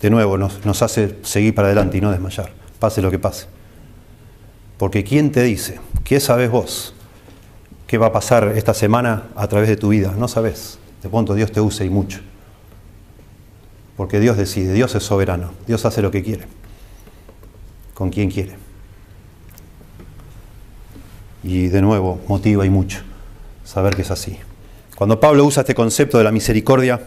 [0.00, 2.50] de nuevo, nos, nos hace seguir para adelante y no desmayar,
[2.80, 3.46] pase lo que pase.
[4.78, 5.78] Porque ¿quién te dice?
[6.02, 6.94] ¿Qué sabes vos?
[7.86, 10.14] ¿Qué va a pasar esta semana a través de tu vida?
[10.16, 10.78] No sabes.
[11.02, 12.20] De pronto Dios te use y mucho.
[13.96, 16.46] Porque Dios decide, Dios es soberano, Dios hace lo que quiere,
[17.92, 18.56] con quien quiere.
[21.42, 23.02] Y de nuevo, motiva y mucho
[23.64, 24.38] saber que es así.
[24.96, 27.00] Cuando Pablo usa este concepto de la misericordia,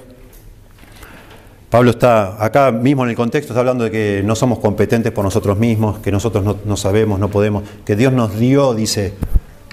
[1.74, 5.26] Pablo está acá mismo en el contexto, está hablando de que no somos competentes por
[5.26, 9.16] nosotros mismos, que nosotros no, sabemos, no podemos, que Dios nos dio, dice,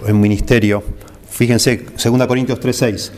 [0.06, 0.82] en ministerio.
[1.28, 3.10] Fíjense, 2 Corintios 3:6,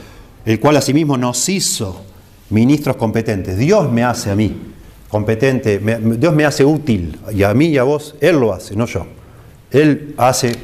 [0.46, 2.02] el cual asimismo nos hizo
[2.50, 3.56] ministros competentes.
[3.56, 4.52] Dios me hace a mí
[5.08, 5.78] competente,
[6.18, 9.06] Dios me hace útil, y a mí y a vos, Él lo hace, no yo.
[9.70, 10.56] Él hace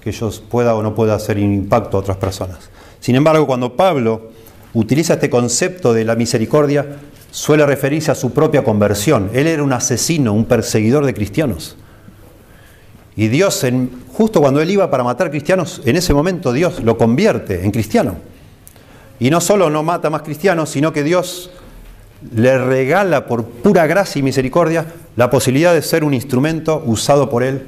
[0.00, 2.70] que yo pueda o no pueda hacer impacto a otras personas.
[3.00, 4.30] Sin embargo, cuando Pablo
[4.72, 6.86] utiliza este concepto de la misericordia,
[7.36, 9.28] suele referirse a su propia conversión.
[9.34, 11.76] Él era un asesino, un perseguidor de cristianos.
[13.14, 13.62] Y Dios,
[14.10, 18.14] justo cuando él iba para matar cristianos, en ese momento Dios lo convierte en cristiano.
[19.18, 21.50] Y no solo no mata más cristianos, sino que Dios
[22.34, 27.42] le regala por pura gracia y misericordia la posibilidad de ser un instrumento usado por
[27.42, 27.66] él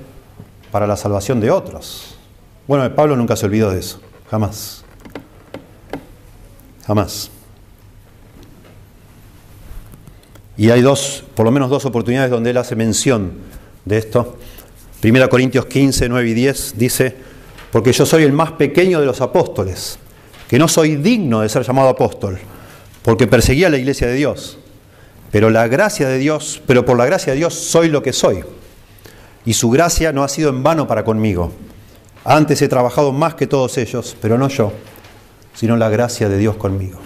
[0.72, 2.16] para la salvación de otros.
[2.66, 4.00] Bueno, Pablo nunca se olvidó de eso,
[4.30, 4.82] jamás.
[6.86, 7.30] Jamás.
[10.58, 13.32] Y hay dos, por lo menos dos oportunidades donde él hace mención
[13.86, 14.36] de esto.
[15.00, 17.16] Primera Corintios 15, 9 y 10 dice,
[17.72, 19.98] porque yo soy el más pequeño de los apóstoles,
[20.48, 22.38] que no soy digno de ser llamado apóstol,
[23.02, 24.58] porque perseguía la iglesia de Dios.
[25.30, 28.42] Pero la gracia de Dios, pero por la gracia de Dios soy lo que soy.
[29.46, 31.52] Y su gracia no ha sido en vano para conmigo
[32.24, 34.70] antes he trabajado más que todos ellos, pero no yo,
[35.54, 36.98] sino la gracia de Dios conmigo.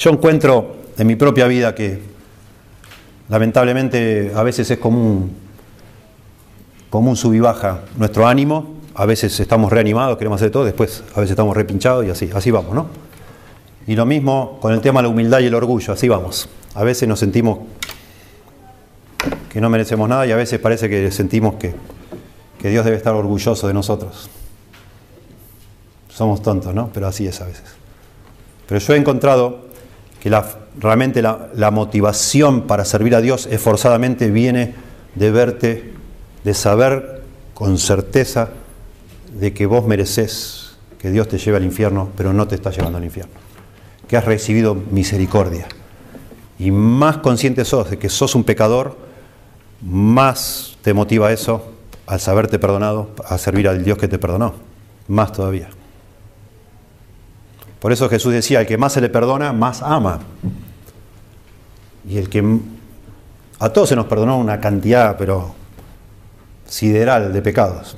[0.00, 2.00] Yo encuentro en mi propia vida que
[3.28, 5.28] lamentablemente a veces es como
[6.90, 11.20] un sub y baja nuestro ánimo, a veces estamos reanimados, queremos hacer todo, después a
[11.20, 12.86] veces estamos repinchados y así, así vamos, ¿no?
[13.86, 16.48] Y lo mismo con el tema de la humildad y el orgullo, así vamos.
[16.74, 17.58] A veces nos sentimos
[19.50, 21.74] que no merecemos nada y a veces parece que sentimos que,
[22.62, 24.30] Dios debe estar orgulloso de nosotros.
[26.08, 26.88] Somos tontos, ¿no?
[26.90, 27.64] Pero así es a veces.
[28.66, 29.69] Pero yo he encontrado
[30.20, 30.46] que la,
[30.78, 34.74] realmente la, la, motivación para servir a Dios esforzadamente viene
[35.14, 35.92] de verte,
[36.44, 37.22] de saber
[37.54, 38.50] con certeza
[39.32, 42.98] de que vos mereces que Dios te lleve al infierno, pero no te está llevando
[42.98, 43.32] al infierno.
[44.06, 45.66] Que has recibido misericordia.
[46.58, 48.98] Y más consciente sos de que sos un pecador,
[49.80, 51.72] más te motiva eso
[52.06, 54.54] al saberte perdonado, a servir al Dios que te perdonó,
[55.08, 55.70] más todavía.
[57.80, 60.20] Por eso Jesús decía, el que más se le perdona, más ama.
[62.08, 62.58] Y el que
[63.58, 65.54] a todos se nos perdonó una cantidad, pero
[66.66, 67.96] sideral de pecados.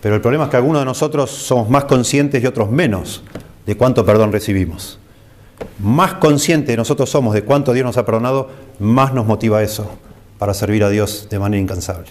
[0.00, 3.22] Pero el problema es que algunos de nosotros somos más conscientes y otros menos
[3.66, 4.98] de cuánto perdón recibimos.
[5.78, 9.90] Más conscientes nosotros somos de cuánto Dios nos ha perdonado, más nos motiva eso
[10.38, 12.08] para servir a Dios de manera incansable.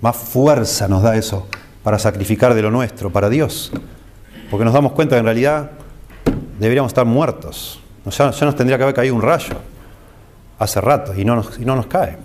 [0.00, 1.46] Más fuerza nos da eso
[1.82, 3.72] para sacrificar de lo nuestro para Dios.
[4.50, 5.70] Porque nos damos cuenta que en realidad
[6.58, 7.80] deberíamos estar muertos.
[8.10, 9.56] Ya, nos tendría que haber caído un rayo
[10.58, 12.16] hace rato y no nos, y no nos cae.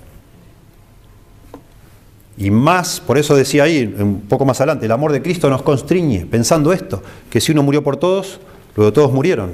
[2.38, 5.61] Y más, por eso decía ahí, un poco más adelante, el amor de Cristo nos
[5.61, 8.39] constriñe, pensando esto, que si uno murió por todos,
[8.75, 9.51] luego todos murieron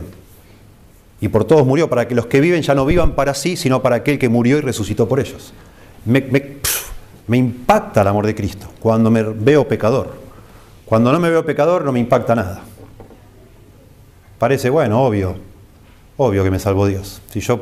[1.22, 3.82] y por todos murió, para que los que viven ya no vivan para sí, sino
[3.82, 5.54] para aquel que murió y resucitó por ellos.
[6.06, 6.24] Me,
[7.28, 10.16] Me impacta el amor de Cristo cuando me veo pecador.
[10.86, 12.62] Cuando no me veo pecador no me impacta nada.
[14.40, 15.36] Parece, bueno, obvio,
[16.18, 17.22] obvio que me salvó Dios.
[17.30, 17.60] Si yo,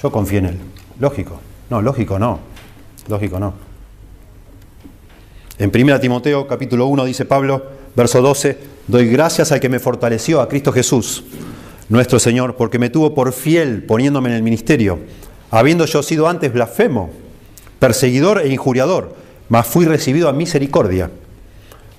[0.00, 0.58] yo confío en Él.
[1.00, 1.40] Lógico.
[1.68, 2.38] No, lógico no.
[3.08, 3.52] Lógico no.
[5.58, 7.64] En 1 Timoteo capítulo 1 dice Pablo,
[7.94, 8.58] verso 12,
[8.88, 11.24] doy gracias al que me fortaleció, a Cristo Jesús,
[11.88, 14.98] nuestro Señor, porque me tuvo por fiel poniéndome en el ministerio,
[15.50, 17.10] habiendo yo sido antes blasfemo,
[17.78, 19.14] perseguidor e injuriador,
[19.48, 21.10] mas fui recibido a misericordia,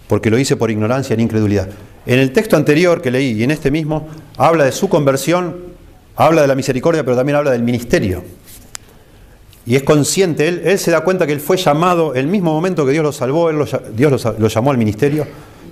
[0.07, 1.69] porque lo hice por ignorancia e incredulidad.
[2.05, 5.55] En el texto anterior que leí y en este mismo, habla de su conversión,
[6.15, 8.23] habla de la misericordia, pero también habla del ministerio
[9.65, 12.91] y es consciente, él, se da cuenta que él fue llamado, el mismo momento que
[12.91, 15.25] Dios lo salvó, él Dios lo, llamó al ministerio,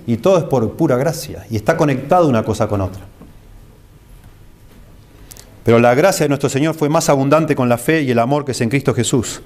[0.08, 3.04] y todo es por pura gracia, y está conectado una cosa con otra.
[5.64, 8.44] Pero la gracia de nuestro Señor fue más abundante con la fe y el amor
[8.46, 9.42] que es en Cristo Jesús.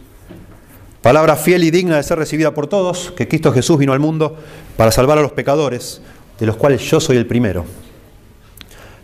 [1.01, 4.35] Palabra fiel y digna de ser recibida por todos, que Cristo Jesús vino al mundo
[4.77, 6.01] para salvar a los pecadores,
[6.39, 7.65] de los cuales yo soy el primero.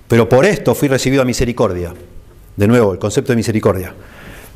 [0.08, 1.94] Pero por esto fui recibido a misericordia.
[2.56, 3.94] De nuevo, el concepto de misericordia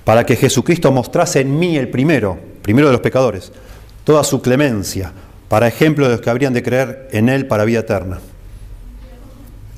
[0.07, 3.51] para que Jesucristo mostrase en mí el primero, primero de los pecadores,
[4.05, 5.11] toda su clemencia,
[5.49, 8.19] para ejemplo de los que habrían de creer en Él para vida eterna.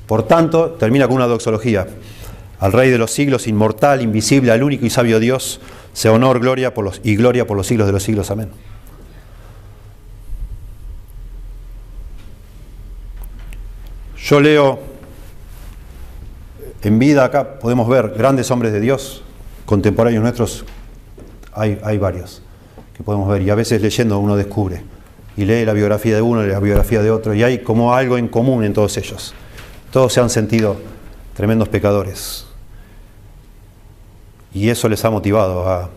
[0.06, 1.88] Por tanto, termina con una doxología.
[2.60, 5.60] Al Rey de los siglos, inmortal, invisible, al único y sabio Dios,
[5.94, 6.72] sea honor, gloria
[7.02, 8.30] y gloria por los siglos de los siglos.
[8.30, 8.50] Amén.
[14.22, 14.78] Yo leo
[16.82, 19.22] en vida acá, podemos ver grandes hombres de Dios,
[19.66, 20.64] contemporáneos nuestros
[21.52, 22.42] hay, hay varios
[22.96, 24.82] que podemos ver y a veces leyendo uno descubre
[25.36, 28.18] y lee la biografía de uno y la biografía de otro y hay como algo
[28.18, 29.34] en común en todos ellos.
[29.90, 30.76] Todos se han sentido
[31.34, 32.46] tremendos pecadores
[34.52, 35.90] y eso les ha motivado a,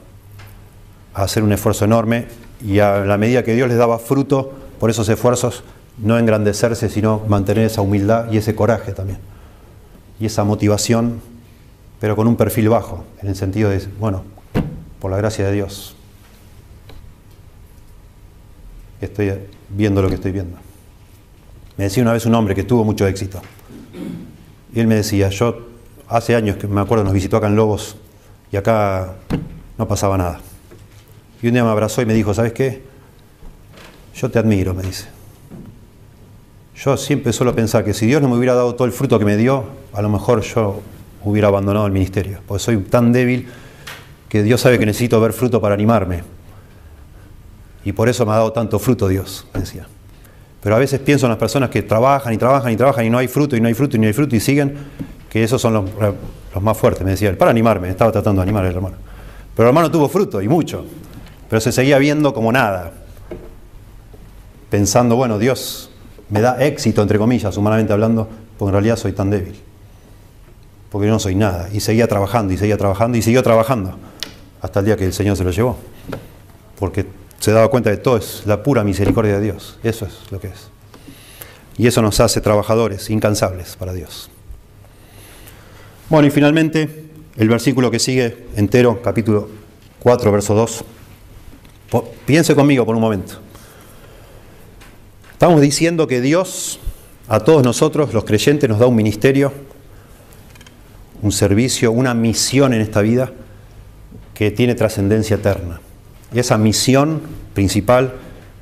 [1.14, 2.28] a hacer un esfuerzo enorme
[2.66, 5.64] y a la medida que Dios les daba fruto por esos esfuerzos,
[5.98, 9.20] no engrandecerse, sino mantener esa humildad y ese coraje también.
[10.20, 11.22] Y esa motivación
[12.04, 14.26] pero con un perfil bajo, en el sentido de, bueno,
[15.00, 15.96] por la gracia de Dios,
[19.00, 19.32] estoy
[19.70, 20.58] viendo lo que estoy viendo.
[21.78, 23.42] Me decía una vez un hombre que tuvo mucho éxito,
[24.74, 25.66] y él me decía, yo
[26.10, 27.96] hace años que me acuerdo nos visitó acá en Lobos,
[28.52, 29.14] y acá
[29.78, 30.42] no pasaba nada.
[31.42, 32.84] Y un día me abrazó y me dijo, ¿sabes qué?
[34.14, 35.06] Yo te admiro, me dice.
[36.84, 39.24] Yo siempre suelo pensar que si Dios no me hubiera dado todo el fruto que
[39.24, 39.64] me dio,
[39.94, 40.82] a lo mejor yo
[41.24, 43.48] hubiera abandonado el ministerio, porque soy tan débil
[44.28, 46.24] que Dios sabe que necesito ver fruto para animarme.
[47.86, 49.88] Y por eso me ha dado tanto fruto Dios, decía.
[50.62, 53.18] Pero a veces pienso en las personas que trabajan y trabajan y trabajan y no
[53.18, 54.76] hay fruto y no hay fruto y no hay fruto y siguen,
[55.30, 55.86] que esos son los,
[56.62, 58.98] más fuertes, me decía él, para animarme, estaba tratando de animar al hermano.
[59.56, 60.86] Pero el hermano tuvo fruto y mucho,
[61.50, 62.92] pero se seguía viendo como nada,
[64.70, 65.92] pensando, bueno, Dios
[66.34, 68.28] me da éxito, entre comillas, humanamente hablando,
[68.58, 69.56] porque en realidad soy tan débil
[70.94, 71.70] porque yo no soy nada.
[71.74, 73.98] Y seguía trabajando y seguía trabajando y siguió trabajando
[74.62, 75.76] hasta el día que el Señor se lo llevó.
[76.78, 77.08] Porque
[77.40, 79.80] se daba cuenta de todo es la pura misericordia de Dios.
[79.82, 80.68] Eso es lo que es.
[81.80, 84.30] Y eso nos hace trabajadores incansables para Dios.
[86.10, 87.06] Bueno, y finalmente
[87.38, 89.50] el versículo que sigue entero, capítulo
[89.98, 90.86] 4, verso 2.
[92.28, 93.38] Piense conmigo por un momento.
[95.34, 96.80] Estamos diciendo que Dios
[97.28, 99.52] a todos nosotros, los creyentes, nos da un ministerio
[101.24, 103.32] un servicio, una misión en esta vida
[104.34, 105.80] que tiene trascendencia eterna.
[106.34, 107.22] Y esa misión
[107.54, 108.14] principal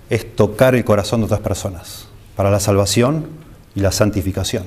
[0.09, 3.25] es tocar el corazón de otras personas para la salvación
[3.73, 4.65] y la santificación.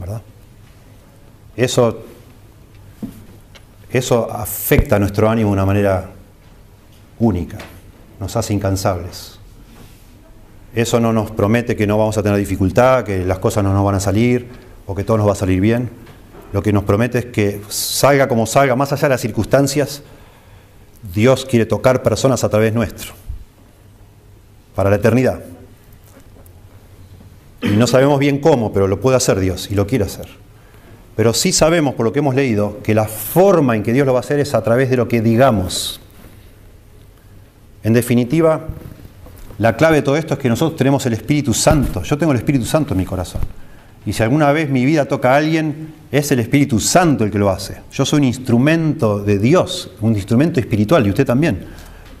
[0.00, 0.20] ¿verdad?
[1.56, 2.00] Eso,
[3.90, 6.10] eso afecta nuestro ánimo de una manera
[7.20, 7.58] única,
[8.18, 9.37] nos hace incansables.
[10.80, 13.84] Eso no nos promete que no vamos a tener dificultad, que las cosas no nos
[13.84, 14.46] van a salir
[14.86, 15.90] o que todo nos va a salir bien
[16.52, 20.02] lo que nos promete es que salga como salga, más allá de las circunstancias,
[21.14, 23.12] Dios quiere tocar personas a través nuestro,
[24.74, 25.40] para la eternidad.
[27.62, 30.26] Y no sabemos bien cómo, pero lo puede hacer Dios y lo quiere hacer.
[31.16, 34.12] Pero sí sabemos, por lo que hemos leído, que la forma en que Dios lo
[34.12, 36.00] va a hacer es a través de lo que digamos.
[37.82, 38.68] En definitiva,
[39.58, 42.02] la clave de todo esto es que nosotros tenemos el Espíritu Santo.
[42.02, 43.40] Yo tengo el Espíritu Santo en mi corazón.
[44.06, 47.38] Y si alguna vez mi vida toca a alguien, es el Espíritu Santo el que
[47.38, 47.80] lo hace.
[47.92, 51.66] Yo soy un instrumento de Dios, un instrumento espiritual, y usted también,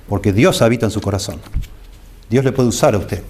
[0.08, 1.40] porque Dios habita en su corazón.
[2.28, 3.22] Dios le puede usar a usted.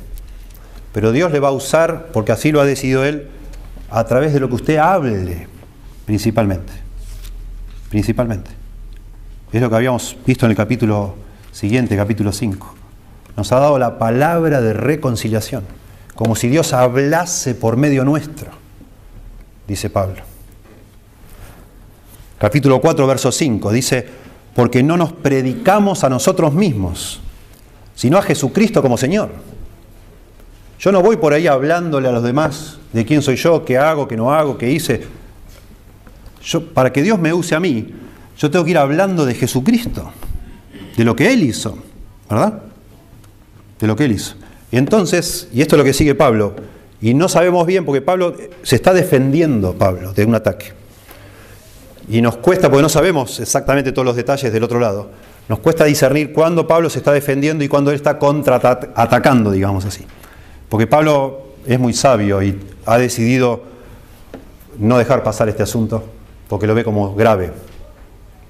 [0.92, 3.28] Pero Dios le va a usar, porque así lo ha decidido Él,
[3.90, 5.46] a través de lo que usted hable,
[6.06, 6.72] principalmente.
[7.90, 8.50] Principalmente.
[9.52, 11.14] Es lo que habíamos visto en el capítulo
[11.52, 12.77] siguiente, capítulo 5.
[13.38, 15.62] Nos ha dado la palabra de reconciliación,
[16.16, 18.50] como si Dios hablase por medio nuestro,
[19.68, 20.22] dice Pablo.
[22.36, 24.08] Capítulo 4, verso 5, dice,
[24.56, 27.20] porque no nos predicamos a nosotros mismos,
[27.94, 29.30] sino a Jesucristo como Señor.
[30.80, 34.08] Yo no voy por ahí hablándole a los demás de quién soy yo, qué hago,
[34.08, 35.06] qué no hago, qué hice.
[36.42, 37.94] Yo, para que Dios me use a mí,
[38.36, 40.10] yo tengo que ir hablando de Jesucristo,
[40.96, 41.78] de lo que Él hizo,
[42.28, 42.64] ¿verdad?
[43.80, 44.34] De lo que Él hizo.
[44.70, 46.54] Y entonces, y esto es lo que sigue Pablo,
[47.00, 50.72] y no sabemos bien porque Pablo se está defendiendo, Pablo, de un ataque.
[52.08, 55.10] Y nos cuesta, porque no sabemos exactamente todos los detalles del otro lado,
[55.48, 60.04] nos cuesta discernir cuándo Pablo se está defendiendo y cuándo él está contraatacando, digamos así.
[60.68, 63.62] Porque Pablo es muy sabio y ha decidido
[64.78, 66.04] no dejar pasar este asunto
[66.48, 67.52] porque lo ve como grave.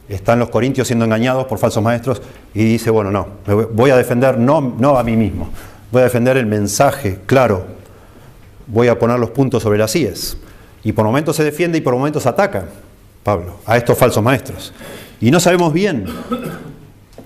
[0.08, 2.22] Están los corintios siendo engañados por falsos maestros
[2.54, 3.28] y dice, bueno, no,
[3.72, 5.50] voy a defender no, no a mí mismo,
[5.92, 7.66] voy a defender el mensaje claro,
[8.66, 10.38] voy a poner los puntos sobre las IES.
[10.84, 12.66] Y por momentos se defiende y por momentos ataca,
[13.22, 14.72] Pablo, a estos falsos maestros.
[15.20, 16.06] Y no sabemos bien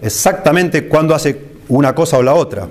[0.00, 2.68] exactamente cuándo hace una cosa o la otra.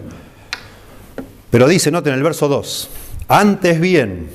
[1.49, 2.89] Pero dice, noten el verso 2,
[3.27, 4.29] antes bien,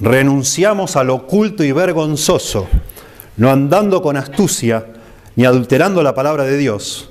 [0.00, 2.66] renunciamos al oculto y vergonzoso,
[3.36, 4.86] no andando con astucia
[5.36, 7.10] ni adulterando la palabra de Dios,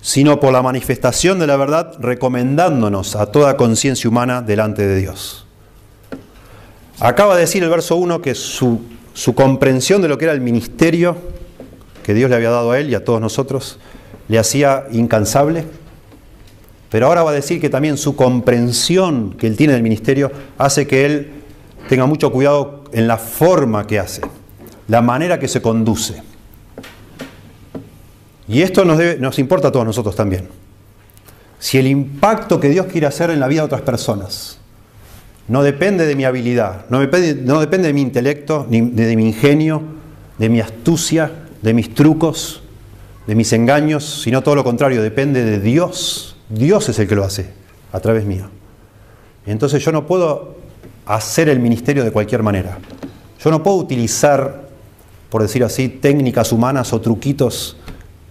[0.00, 5.46] sino por la manifestación de la verdad, recomendándonos a toda conciencia humana delante de Dios.
[7.00, 8.80] Acaba de decir el verso 1 que su,
[9.12, 11.16] su, comprensión de lo que era el ministerio
[12.02, 13.78] que Dios le había dado a él y a todos nosotros
[14.28, 15.64] le hacía incansable
[16.90, 20.86] pero ahora va a decir que también su comprensión que él tiene del ministerio hace
[20.86, 21.30] que él
[21.88, 24.22] tenga mucho cuidado en la forma que hace,
[24.88, 26.22] la manera que se conduce.
[28.48, 30.48] Y esto nos, nos importa a todos nosotros también.
[31.58, 34.58] Si el impacto que Dios quiere hacer en la vida de otras personas
[35.48, 39.28] no depende de mi habilidad, no depende, no depende de mi intelecto, ni de mi
[39.28, 39.82] ingenio,
[40.36, 41.32] de mi astucia,
[41.62, 42.62] de mis trucos,
[43.26, 47.24] de mis engaños, sino todo lo contrario, depende de Dios Dios es el que lo
[47.24, 47.50] hace
[47.92, 48.46] a través mío.
[49.46, 50.56] Entonces yo no puedo
[51.06, 52.78] hacer el ministerio de cualquier manera.
[53.42, 54.67] Yo no puedo utilizar,
[55.30, 57.76] por decir así, técnicas humanas o truquitos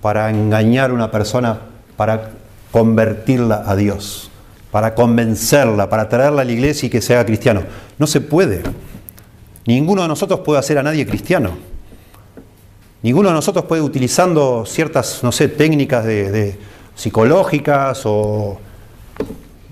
[0.01, 1.59] para engañar a una persona,
[1.95, 2.31] para
[2.71, 4.29] convertirla a Dios,
[4.71, 7.63] para convencerla, para traerla a la iglesia y que sea cristiano.
[7.97, 8.63] No se puede.
[9.65, 11.51] Ninguno de nosotros puede hacer a nadie cristiano.
[13.03, 16.57] Ninguno de nosotros puede, utilizando ciertas, no sé, técnicas de
[16.95, 18.57] psicológicas o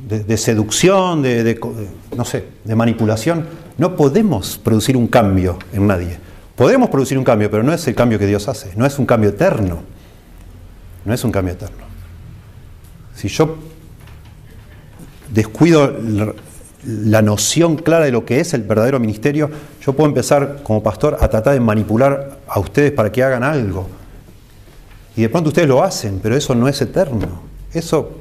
[0.07, 1.59] de, seducción, de,
[2.15, 3.45] no sé, de manipulación,
[3.77, 6.17] no podemos producir un cambio en nadie.
[6.55, 9.05] Podemos producir un cambio, pero no es el cambio que Dios hace, no es un
[9.05, 9.81] cambio eterno.
[11.03, 11.85] No es un cambio eterno.
[13.15, 13.57] Si yo
[15.29, 15.95] descuido
[16.85, 19.49] la noción clara de lo que es el verdadero ministerio,
[19.81, 23.87] yo puedo empezar como pastor a tratar de manipular a ustedes para que hagan algo
[25.15, 27.41] y de pronto ustedes lo hacen, pero eso no es eterno.
[27.71, 28.11] Eso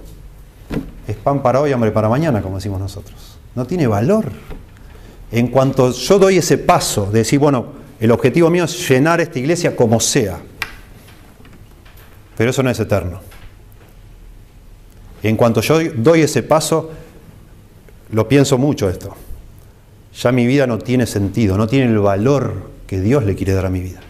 [1.07, 3.39] es pan para hoy, hambre para mañana, como decimos nosotros.
[3.55, 4.31] No tiene valor.
[5.33, 7.67] En cuanto yo doy ese paso de decir, bueno,
[8.01, 10.39] el objetivo mío es llenar esta iglesia como sea,
[12.37, 13.21] pero eso no es eterno.
[15.23, 16.91] En cuanto yo doy ese paso,
[18.11, 19.15] lo pienso mucho esto.
[20.21, 23.67] Ya mi vida no tiene sentido, no tiene el valor que Dios le quiere dar
[23.67, 24.01] a mi vida.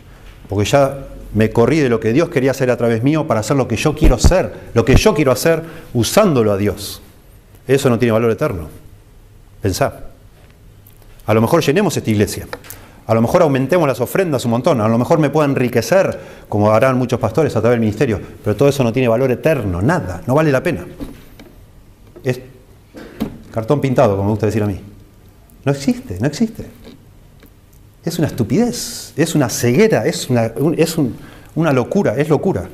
[0.48, 3.56] Porque ya me corrí de lo que Dios quería hacer a través mío para hacer
[3.56, 5.62] lo que yo quiero hacer, lo que yo quiero hacer
[5.94, 7.00] usándolo a Dios.
[7.66, 8.68] Eso no tiene valor eterno.
[9.62, 10.04] Pensá.
[11.26, 12.46] A lo mejor llenemos esta iglesia.
[13.06, 14.80] A lo mejor aumentemos las ofrendas un montón.
[14.80, 18.20] A lo mejor me pueda enriquecer, como harán muchos pastores a través del ministerio.
[18.42, 20.22] Pero todo eso no tiene valor eterno, nada.
[20.26, 20.86] No vale la pena.
[22.22, 22.40] Es
[23.52, 24.80] cartón pintado, como me gusta decir a mí.
[25.64, 26.64] No existe, no existe
[28.04, 30.96] es una estupidez, es una ceguera, es una, es
[31.54, 32.68] una locura, es locura.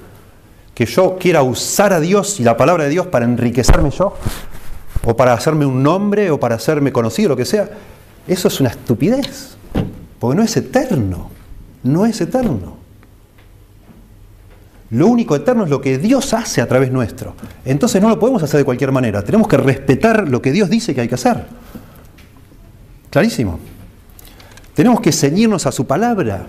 [0.74, 4.16] Que yo quiera usar a Dios y la palabra de Dios para enriquecerme yo,
[5.04, 7.70] o para hacerme un nombre, o para hacerme conocido, lo que sea,
[8.26, 9.56] eso es una estupidez,
[10.20, 11.30] porque no es eterno,
[11.82, 12.78] no es eterno.
[14.90, 17.34] Lo único eterno es lo que Dios hace a través nuestro.
[17.64, 20.94] Entonces no lo podemos hacer de cualquier manera, tenemos que respetar lo que Dios dice
[20.94, 21.46] que hay que hacer.
[23.08, 23.58] Clarísimo.
[24.74, 26.46] Tenemos que ceñirnos a su palabra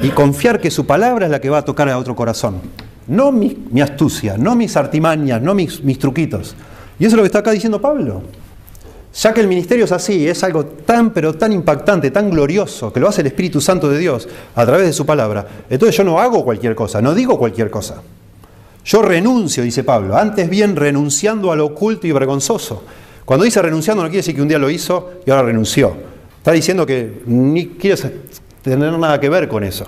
[0.00, 2.60] y confiar que su palabra es la que va a tocar a otro corazón.
[3.06, 6.56] No mi, astucia, no mis artimañas, no mis, mis truquitos.
[6.98, 8.22] Y eso es lo que está acá diciendo Pablo.
[9.16, 13.00] Ya que el ministerio es así, es algo tan pero tan impactante, tan glorioso, que
[13.00, 15.46] lo hace el Espíritu Santo de Dios a través de su palabra.
[15.70, 18.02] Entonces yo no hago cualquier cosa, no digo cualquier cosa.
[18.84, 22.84] Yo renuncio, dice Pablo, antes bien renunciando a lo oculto y vergonzoso.
[23.24, 25.96] Cuando dice renunciando no quiere decir que un día lo hizo y ahora renunció.
[26.36, 28.00] Está diciendo que ni quiere
[28.62, 29.86] tener nada que ver con eso.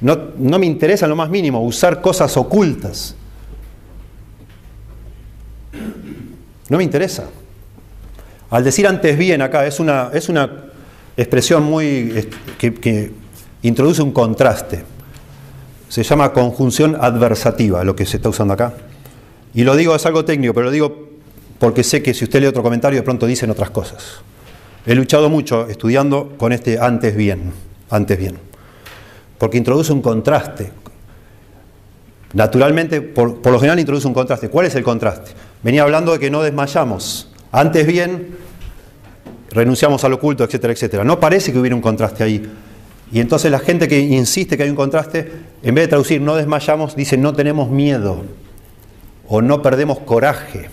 [0.00, 3.14] No, no me interesa en lo más mínimo usar cosas ocultas.
[6.70, 7.24] No me interesa.
[8.50, 10.50] Al decir antes bien acá, es una, es una
[11.16, 12.28] expresión muy
[12.58, 13.12] que,
[13.62, 14.84] introduce un contraste.
[15.88, 18.74] Se llama conjunción adversativa, lo que se está usando acá.
[19.54, 21.08] Y lo digo, es algo técnico, pero lo digo
[21.58, 24.20] porque sé que si usted lee otro comentario, de pronto dicen otras cosas.
[24.86, 27.52] He luchado mucho estudiando con este antes bien,
[27.88, 28.38] antes bien,
[29.38, 30.72] porque introduce un contraste.
[32.34, 34.48] Naturalmente, por, por lo general introduce un contraste.
[34.48, 35.30] ¿Cuál es el contraste?
[35.62, 37.33] Venía hablando de que no desmayamos.
[37.56, 38.36] Antes bien,
[39.50, 41.04] renunciamos al oculto, etcétera, etcétera.
[41.04, 42.50] No parece que hubiera un contraste ahí.
[43.12, 45.30] Y entonces la gente que insiste que hay un contraste,
[45.62, 48.24] en vez de traducir no desmayamos, dice no tenemos miedo
[49.28, 50.68] o no perdemos coraje.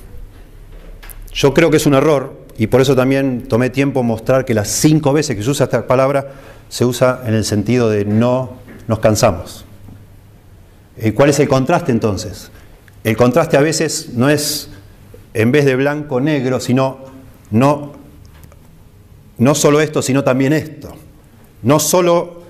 [1.32, 4.67] Yo creo que es un error y por eso también tomé tiempo mostrar que las
[4.67, 6.32] cinco veces que se usa esta palabra
[6.67, 8.53] se usa en el sentido de no
[8.88, 9.65] nos cansamos.
[10.97, 12.49] ¿Y ¿Cuál es el contraste entonces?
[13.03, 14.71] El contraste a veces no es
[15.34, 16.99] en vez de blanco negro, sino
[17.51, 17.93] no,
[19.38, 20.93] no solo esto, sino también esto.
[21.63, 22.41] No solo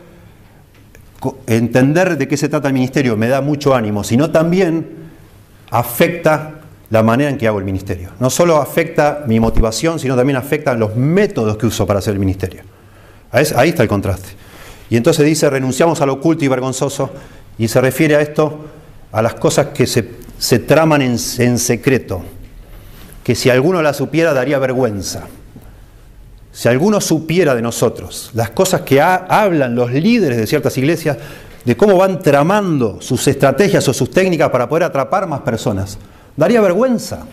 [1.47, 4.87] entender de qué se trata el ministerio me da mucho ánimo, sino también
[5.69, 8.09] afecta la manera en que hago el ministerio.
[8.19, 12.19] No solo afecta mi motivación, sino también afecta los métodos que uso para hacer el
[12.19, 12.63] ministerio.
[13.31, 14.29] Ahí está el contraste.
[14.89, 17.11] Y entonces dice, renunciamos al oculto y vergonzoso,
[17.57, 18.65] y se refiere a esto,
[19.13, 22.23] a las cosas que se, traman en, en secreto,
[23.23, 25.27] que si alguno la supiera daría vergüenza.
[26.51, 31.17] Si alguno supiera de nosotros las cosas que hablan los líderes de ciertas iglesias,
[31.63, 35.97] de cómo van tramando sus estrategias o sus técnicas para poder atrapar más personas,
[36.35, 37.25] daría vergüenza.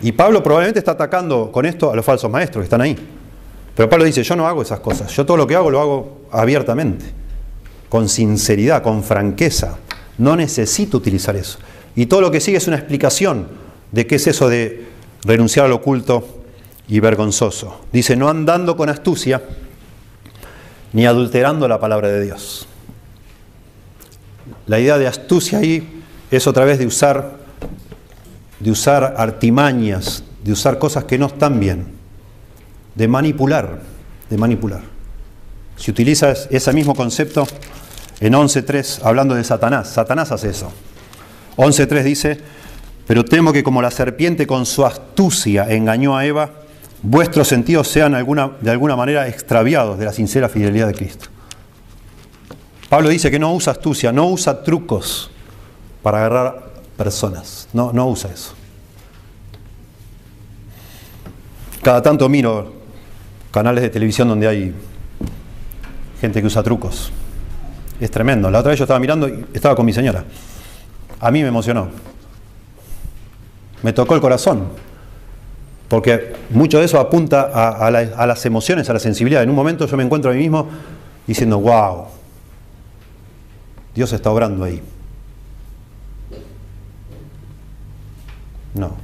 [0.00, 2.96] Y Pablo probablemente está atacando con esto a los falsos maestros que están ahí.
[3.74, 6.20] Pero Pablo dice, yo no hago esas cosas, yo todo lo que hago lo hago
[6.30, 7.04] abiertamente,
[7.88, 9.76] con sinceridad, con franqueza.
[10.18, 11.58] No necesito utilizar eso.
[11.96, 13.48] Y todo lo que sigue es una explicación
[13.90, 14.86] de qué es eso de
[15.24, 16.42] renunciar al oculto
[16.86, 17.80] y vergonzoso.
[17.92, 19.42] Dice, no andando con astucia,
[20.92, 22.68] ni adulterando la palabra de Dios.
[24.66, 27.38] La idea de astucia ahí es otra vez de usar,
[28.60, 31.86] de usar artimañas, de usar cosas que no están bien,
[32.94, 33.80] de manipular,
[34.28, 34.82] de manipular.
[35.76, 37.46] Si utilizas ese mismo concepto
[38.20, 40.72] en 11.3, hablando de Satanás, Satanás hace eso.
[41.56, 42.38] 11.3 dice,
[43.06, 46.50] pero temo que como la serpiente con su astucia engañó a Eva,
[47.02, 51.28] vuestros sentidos sean de alguna manera extraviados de la sincera fidelidad de Cristo.
[52.88, 55.30] Pablo dice que no usa astucia, no usa trucos
[56.02, 58.54] para agarrar personas, no, no usa eso.
[61.82, 62.74] Cada tanto miro
[63.50, 64.74] canales de televisión donde hay
[66.20, 67.12] gente que usa trucos.
[68.00, 68.50] Es tremendo.
[68.50, 70.24] La otra vez yo estaba mirando y estaba con mi señora.
[71.20, 71.88] A mí me emocionó
[73.86, 74.68] me tocó el corazón,
[75.88, 77.42] porque mucho de eso apunta
[77.86, 79.44] a, las emociones, a la sensibilidad.
[79.44, 80.68] En un momento yo me encuentro a mí mismo
[81.24, 82.06] diciendo, wow,
[83.94, 84.82] Dios está obrando ahí.
[88.74, 88.96] No,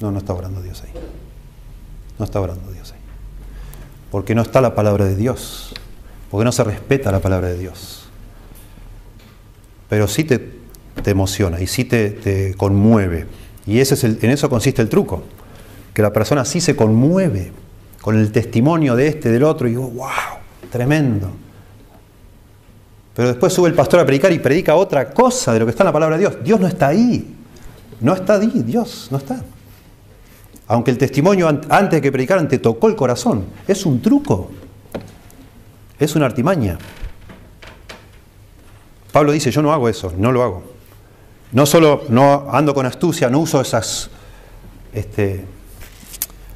[0.00, 0.90] no, no está obrando Dios ahí.
[2.18, 3.00] No está obrando Dios ahí.
[4.10, 5.72] Porque no está la palabra de Dios.
[6.32, 8.08] Porque no se respeta la palabra de Dios.
[9.88, 10.63] Pero sí te,
[11.02, 13.26] te emociona y sí te, te conmueve
[13.66, 15.22] y ese es en eso consiste el truco,
[15.92, 17.52] que la persona sí se conmueve
[18.00, 20.08] con el testimonio de este, del otro, y digo, wow,
[20.70, 21.30] tremendo.
[23.14, 25.84] Pero después sube el pastor a predicar y predica otra cosa de lo que está
[25.84, 26.36] en la palabra de Dios.
[26.44, 27.34] Dios no está ahí.
[28.00, 29.42] No está ahí, Dios no está.
[30.66, 33.44] Aunque el testimonio antes de que predicaran te tocó el corazón.
[33.68, 34.50] Es un truco.
[35.98, 36.76] Es una artimaña.
[39.12, 40.73] Pablo dice, yo no hago eso, no lo hago.
[41.54, 44.10] No solo no ando con astucia, no uso esas
[44.92, 45.44] este,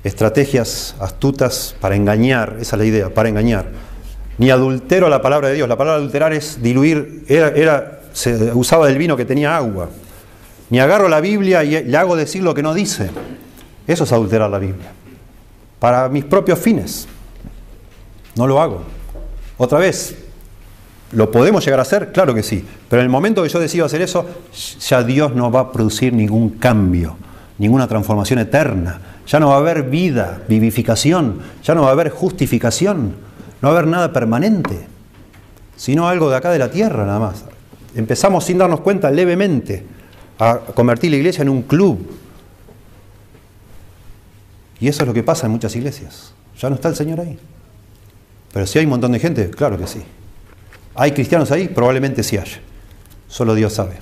[0.02, 3.66] estrategias astutas para engañar, esa es la idea, para engañar.
[4.38, 5.68] Ni adultero la palabra de Dios.
[5.68, 9.88] La palabra adulterar es diluir, era, se usaba del vino que tenía agua.
[10.68, 13.08] Ni agarro la Biblia y le hago decir lo que no dice.
[13.86, 14.90] Eso es adulterar la Biblia.
[15.78, 17.06] Para mis propios fines.
[18.34, 18.82] No lo hago.
[19.56, 20.16] Otra vez,
[21.12, 22.12] ¿Lo podemos llegar a hacer?
[22.12, 22.64] Claro que sí.
[22.88, 24.26] Pero en el momento que yo decido hacer eso,
[24.80, 27.16] ya Dios no va a producir ningún cambio,
[27.58, 29.00] ninguna transformación eterna.
[29.26, 33.14] Ya no va a haber vida, vivificación, ya no va a haber justificación,
[33.60, 34.86] no va a haber nada permanente,
[35.76, 37.44] sino algo de acá de la tierra nada más.
[37.94, 39.84] Empezamos sin darnos cuenta levemente
[40.38, 41.98] a convertir la iglesia en un club.
[44.80, 46.32] Y eso es lo que pasa en muchas iglesias.
[46.60, 47.38] Ya no está el Señor ahí.
[48.52, 50.02] Pero si hay un montón de gente, claro que sí.
[50.98, 51.68] ¿Hay cristianos ahí?
[51.68, 52.58] Probablemente sí haya.
[53.28, 53.98] Solo Dios sabe.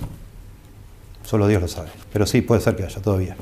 [1.24, 1.90] Solo Dios lo sabe.
[2.10, 3.36] Pero sí, puede ser que haya todavía.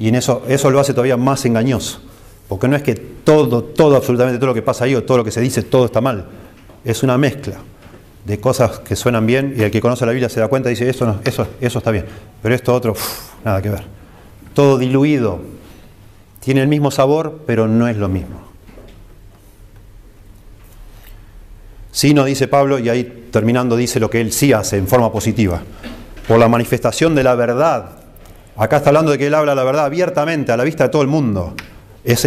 [0.00, 2.00] Y en eso, eso lo hace todavía más engañoso.
[2.48, 5.24] Porque no es que todo, todo, absolutamente todo lo que pasa ahí o todo lo
[5.24, 6.26] que se dice, todo está mal.
[6.84, 7.58] Es una mezcla
[8.24, 10.72] de cosas que suenan bien y el que conoce la Biblia se da cuenta y
[10.72, 12.06] dice, eso, no, eso, eso está bien.
[12.42, 12.94] Pero esto otro,
[13.44, 13.84] nada que ver.
[14.52, 15.40] Todo diluido.
[16.40, 18.43] Tiene el mismo sabor, pero no es lo mismo.
[21.94, 25.12] Sí, no dice Pablo, y ahí terminando dice lo que él sí hace en forma
[25.12, 25.62] positiva.
[26.26, 27.90] Por la manifestación de la verdad.
[28.56, 31.02] Acá está hablando de que él habla la verdad abiertamente, a la vista de todo
[31.02, 31.54] el mundo.
[32.02, 32.26] Es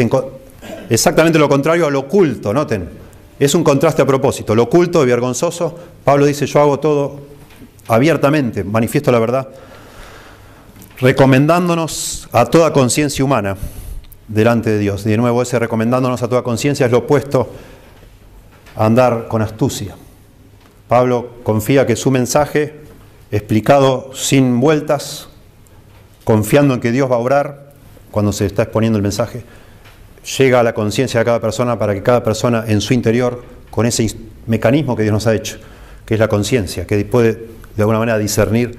[0.89, 2.87] exactamente lo contrario a lo oculto, noten.
[3.37, 4.55] Es un contraste a propósito.
[4.55, 7.19] Lo oculto y vergonzoso, Pablo dice, yo hago todo
[7.89, 9.49] abiertamente, manifiesto la verdad,
[11.01, 13.57] recomendándonos a toda conciencia humana
[14.29, 15.05] delante de Dios.
[15.05, 17.49] Y de nuevo, ese recomendándonos a toda conciencia es lo opuesto
[18.77, 19.95] andar con astucia.
[20.87, 22.75] Pablo confía que su mensaje,
[23.31, 25.27] explicado sin vueltas,
[26.23, 27.73] confiando en que Dios va a obrar
[28.11, 29.43] cuando se está exponiendo el mensaje,
[30.37, 33.85] llega a la conciencia de cada persona para que cada persona en su interior, con
[33.85, 35.57] ese mecanismo que Dios nos ha hecho,
[36.05, 37.33] que es la conciencia, que puede
[37.75, 38.77] de alguna manera discernir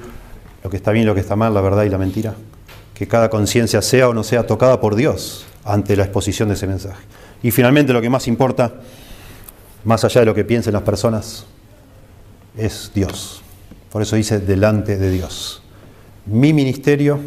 [0.63, 2.35] lo que está bien, lo que está mal, la verdad y la mentira,
[2.95, 6.67] que cada conciencia sea o no sea tocada por Dios ante la exposición de ese
[6.67, 7.03] mensaje.
[7.43, 8.73] Y finalmente lo que más importa,
[9.89, 11.47] más allá de lo que piensen las personas,
[12.59, 13.41] es Dios.
[13.91, 15.63] Por eso dice delante de Dios.
[16.27, 17.19] Mi ministerio,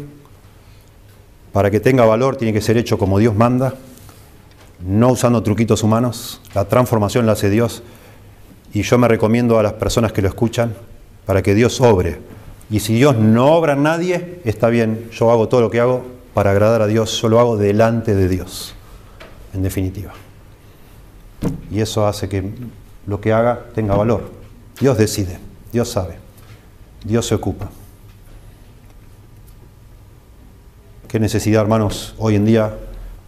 [1.52, 3.74] para que tenga valor, tiene que ser hecho como Dios manda
[4.86, 7.82] no usando truquitos humanos, la transformación la hace Dios
[8.72, 10.74] y yo me recomiendo a las personas que lo escuchan
[11.26, 12.20] para que Dios obre.
[12.70, 16.04] Y si Dios no obra en nadie, está bien, yo hago todo lo que hago
[16.32, 18.74] para agradar a Dios, yo lo hago delante de Dios,
[19.52, 20.12] en definitiva.
[21.70, 22.50] Y eso hace que
[23.06, 24.30] lo que haga tenga valor.
[24.80, 25.38] Dios decide,
[25.72, 26.16] Dios sabe,
[27.04, 27.70] Dios se ocupa.
[31.08, 32.74] Qué necesidad, hermanos, hoy en día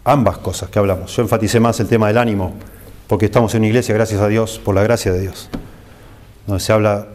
[0.04, 1.14] ambas cosas que hablamos.
[1.14, 2.54] Yo enfaticé más el tema del ánimo,
[3.06, 5.48] porque estamos en una iglesia, gracias a Dios, por la gracia de Dios,
[6.46, 7.06] donde se habla,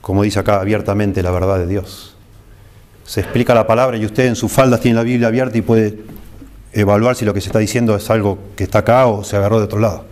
[0.00, 2.16] como dice acá, abiertamente la verdad de Dios.
[3.04, 5.98] Se explica la palabra y usted en sus faldas tiene la Biblia abierta y puede
[6.72, 9.58] evaluar si lo que se está diciendo es algo que está acá o se agarró
[9.58, 10.04] de otro lado.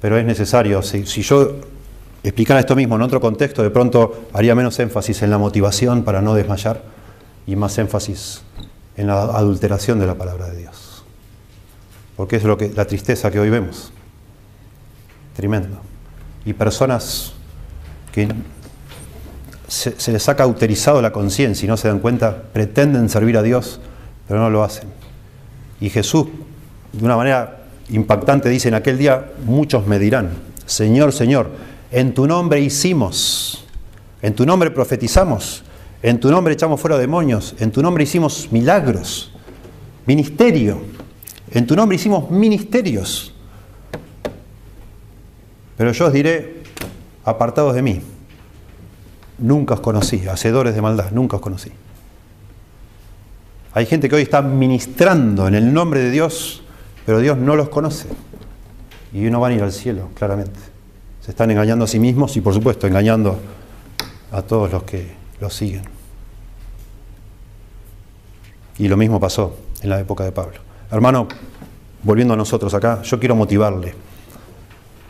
[0.00, 1.56] Pero es necesario, si, yo
[2.22, 6.22] explicara esto mismo en otro contexto, de pronto haría menos énfasis en la motivación para
[6.22, 6.82] no desmayar
[7.46, 8.42] y más énfasis
[8.96, 11.04] en la adulteración de la palabra de Dios.
[12.16, 13.92] Porque es lo que, la tristeza que hoy vemos.
[15.36, 15.80] Tremendo.
[16.44, 17.32] Y personas
[18.12, 18.28] que
[19.68, 23.80] se, les ha cauterizado la conciencia y no se dan cuenta, pretenden servir a Dios,
[24.26, 24.88] pero no lo hacen.
[25.80, 26.26] Y Jesús,
[26.92, 27.59] de una manera
[27.90, 30.30] impactante, dice, en aquel día muchos me dirán,
[30.66, 31.50] Señor, Señor,
[31.90, 33.64] en tu nombre hicimos,
[34.22, 35.64] en tu nombre profetizamos,
[36.02, 39.32] en tu nombre echamos fuera demonios, en tu nombre hicimos milagros,
[40.06, 40.80] ministerio,
[41.50, 43.34] en tu nombre hicimos ministerios.
[45.76, 46.62] Pero yo os diré,
[47.24, 48.00] apartados de mí,
[49.38, 51.70] nunca os conocí, hacedores de maldad, nunca os conocí.
[53.72, 56.62] Hay gente que hoy está ministrando en el nombre de Dios,
[57.10, 58.06] pero Dios no los conoce.
[59.12, 60.60] Y no van a ir al cielo, claramente.
[61.20, 63.36] Se están engañando a sí mismos y por supuesto engañando
[64.30, 65.10] a todos los que
[65.40, 65.82] lo siguen.
[68.78, 70.60] Y lo mismo pasó en la época de Pablo.
[70.88, 71.26] Hermano,
[72.04, 73.92] volviendo a nosotros acá, yo quiero motivarle.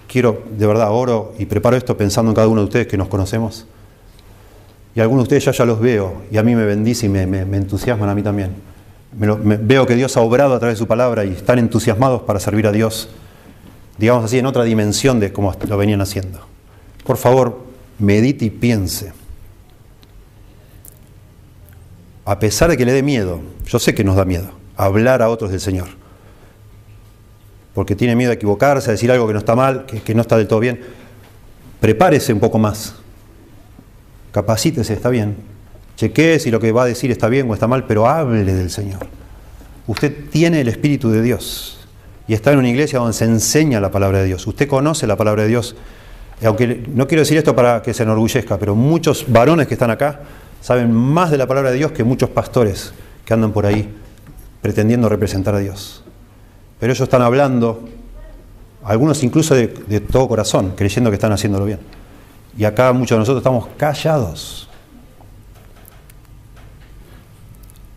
[0.09, 3.09] Quiero, de verdad, oro y preparo esto pensando en cada uno de ustedes que nos
[3.09, 3.66] conocemos.
[4.94, 7.24] Y algunos de ustedes ya, ya los veo y a mí me bendice y me,
[7.24, 8.69] entusiasman a mí también.
[9.12, 12.66] Veo que Dios ha obrado a través de su palabra y están entusiasmados para servir
[12.66, 13.09] a Dios,
[13.99, 16.41] digamos así, en otra dimensión de cómo lo venían haciendo.
[17.05, 17.65] Por favor,
[17.99, 19.12] medite y piense
[22.31, 25.28] a pesar de que le dé miedo, yo sé que nos da miedo, hablar a
[25.28, 25.89] otros del Señor.
[27.74, 30.37] Porque tiene miedo a equivocarse, a decir algo que no está mal, que, no está
[30.37, 30.81] del todo bien.
[31.81, 32.95] Prepárese un poco más.
[34.31, 35.37] Capacítese, está bien.
[36.01, 38.70] Chequee si lo que va a decir está bien o está mal, pero hable del
[38.70, 39.01] Señor.
[39.86, 41.86] Usted tiene el Espíritu de Dios
[42.27, 44.47] y está en una iglesia donde se enseña la palabra de Dios.
[44.47, 45.77] Usted conoce la palabra de Dios.
[46.43, 50.20] Aunque no quiero decir esto para que se enorgullezca, pero muchos varones que están acá
[50.62, 52.94] saben más de la palabra de Dios que muchos pastores
[53.27, 53.86] que andan por ahí
[54.62, 56.02] pretendiendo representar a Dios.
[56.78, 57.86] Pero ellos están hablando,
[58.85, 59.68] algunos incluso de,
[60.10, 61.81] todo corazón, creyendo que están haciéndolo bien.
[62.56, 64.69] Y acá muchos de nosotros estamos callados.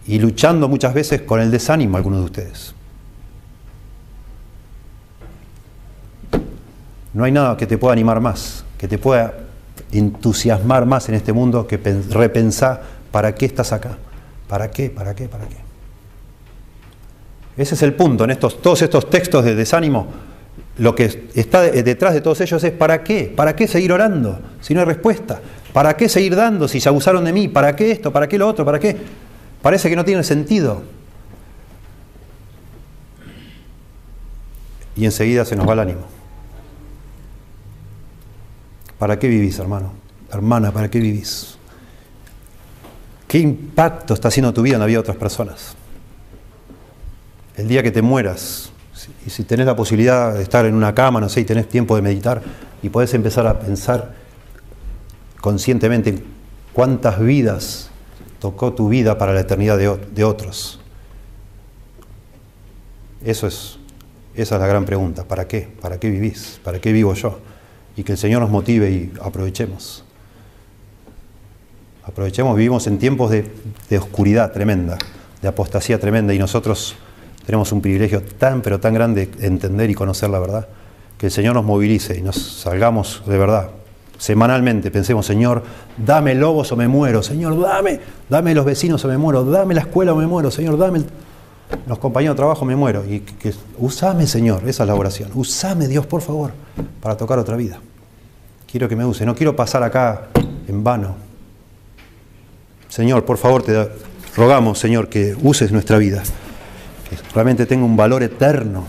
[0.05, 2.75] Y luchando muchas veces con el desánimo algunos de ustedes.
[7.13, 9.33] No hay nada que te pueda animar más, que te pueda
[9.91, 11.77] entusiasmar más en este mundo que
[12.09, 12.81] repensar
[13.11, 13.97] para qué estás acá.
[14.47, 14.89] ¿Para qué?
[14.89, 15.27] ¿Para qué?
[15.27, 15.57] ¿Para qué?
[17.55, 20.07] Ese es el punto en estos, todos estos textos de desánimo.
[20.77, 23.31] Lo que está detrás de todos ellos es ¿para qué?
[23.35, 25.39] ¿Para qué seguir orando si no hay respuesta?
[25.71, 27.47] ¿Para qué seguir dando si se abusaron de mí?
[27.47, 28.11] ¿Para qué esto?
[28.11, 28.65] ¿Para qué lo otro?
[28.65, 28.97] ¿Para qué?
[29.63, 30.83] Parece que no tiene sentido.
[34.97, 36.01] Y enseguida se nos va el ánimo.
[38.99, 39.93] ¿Para qué vivís, hermano?
[40.31, 41.55] Hermana, ¿para qué vivís?
[43.25, 45.75] ¿Qué impacto está haciendo tu vida en la vida de otras personas?
[47.55, 48.69] El día que te mueras,
[49.25, 51.95] y si tenés la posibilidad de estar en una cama, no sé, y tenés tiempo
[51.95, 52.41] de meditar,
[52.81, 54.13] y podés empezar a pensar
[55.39, 56.21] conscientemente
[56.73, 57.89] cuántas vidas
[58.43, 60.79] tocó tu vida para la eternidad de, de otros.
[63.25, 63.79] Eso es,
[64.35, 65.23] esa es la gran pregunta.
[65.23, 65.67] ¿Para qué?
[65.81, 66.59] ¿Para qué vivís?
[66.63, 67.39] ¿Para qué vivo yo?
[67.95, 70.03] y que el Señor nos motive y aprovechemos.
[72.03, 73.45] Aprovechemos, vivimos en tiempos de,
[73.97, 74.97] oscuridad tremenda,
[75.41, 76.95] de apostasía tremenda y nosotros
[77.45, 80.67] tenemos un privilegio tan pero tan grande de entender y conocer la verdad,
[81.17, 83.69] que el Señor nos movilice y nos salgamos de verdad.
[84.17, 85.63] Semanalmente pensemos, Señor,
[85.97, 87.99] dame lobos o me muero, Señor, dame,
[88.29, 91.03] dame los vecinos o me muero, dame la escuela o me muero, Señor, dame
[91.87, 93.03] los compañeros de trabajo, me muero.
[93.05, 95.31] Y que, usame, Señor, esa es la oración.
[95.33, 96.51] Usame, Dios, por favor,
[97.01, 97.79] para tocar otra vida.
[98.71, 100.27] Quiero que me use, no quiero pasar acá
[100.67, 101.15] en vano.
[102.87, 103.89] Señor, por favor, te
[104.35, 106.23] rogamos, Señor, que uses nuestra vida,
[107.09, 108.85] que realmente tenga un valor eterno,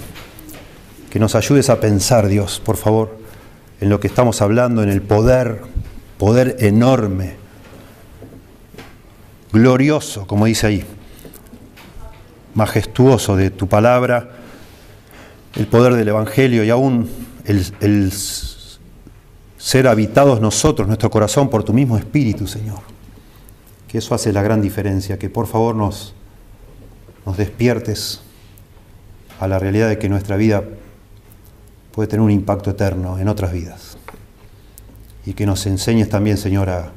[1.10, 3.23] que nos ayudes a pensar, Dios, por favor,
[3.84, 5.60] en lo que estamos hablando, en el poder,
[6.16, 7.34] poder enorme,
[9.52, 10.84] glorioso, como dice ahí,
[12.54, 14.30] majestuoso de tu palabra,
[15.54, 17.10] el poder del Evangelio y aún
[17.44, 18.10] el,
[19.58, 22.80] ser habitados nosotros, nuestro corazón, por tu mismo Espíritu, Señor.
[23.86, 26.14] Que eso hace la gran diferencia, que por favor nos,
[27.26, 28.22] nos despiertes
[29.40, 30.64] a la realidad de que nuestra vida
[31.94, 33.96] puede tener un impacto eterno en otras vidas.
[35.24, 36.92] Y que nos enseñes también, Señor, a,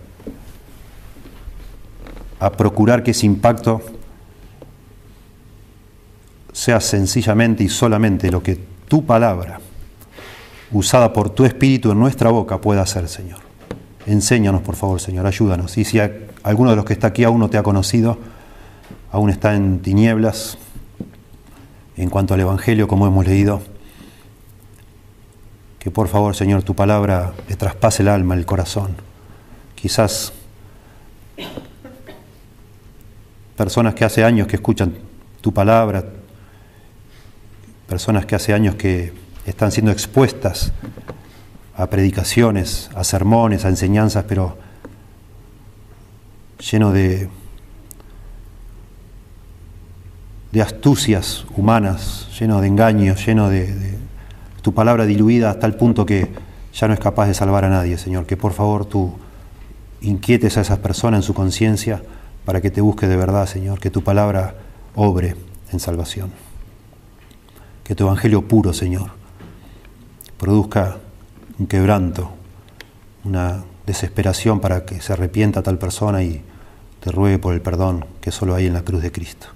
[2.57, 3.82] procurar que ese impacto
[6.52, 9.60] sea sencillamente y solamente lo que tu palabra,
[10.72, 13.40] usada por tu Espíritu en nuestra boca, pueda hacer, Señor.
[14.07, 15.78] Enséñanos, por favor, Señor, ayúdanos.
[15.78, 15.99] Y si
[16.44, 18.18] alguno de los que está aquí aún no te ha conocido,
[19.11, 20.57] aún está en tinieblas,
[21.98, 23.61] en cuanto al Evangelio, como hemos leído,
[25.88, 28.97] que por favor, Señor, tu palabra le traspase el alma, el corazón.
[29.73, 30.34] Quizás
[33.55, 34.95] personas que hace años que escuchan
[35.39, 36.03] tu palabra,
[37.88, 39.14] personas que hace años que
[39.45, 40.73] están siendo expuestas
[41.77, 44.57] a predicaciones, a sermones, a enseñanzas, pero
[46.69, 47.30] lleno de,
[50.51, 54.06] de astucias humanas, lleno de engaños, lleno de, de
[54.68, 56.27] tu palabra diluida hasta el punto que
[56.73, 58.26] ya no es capaz de salvar a nadie, Señor.
[58.26, 59.14] Que por favor tú
[60.02, 62.03] inquietes a esas personas en su conciencia
[62.44, 64.56] para que te busque de verdad, Señor, que tu palabra
[64.94, 65.38] obre
[65.72, 66.31] en salvación
[67.88, 69.11] que tu evangelio puro, Señor,
[70.38, 70.98] produzca
[71.57, 72.31] un quebranto,
[73.23, 76.41] una desesperación para que se arrepienta tal persona y
[76.99, 79.48] te ruegue por el perdón que solo hay en la cruz de Cristo.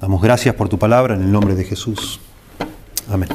[0.00, 2.18] Damos gracias por tu palabra en el nombre de Jesús.
[3.08, 3.28] Amén.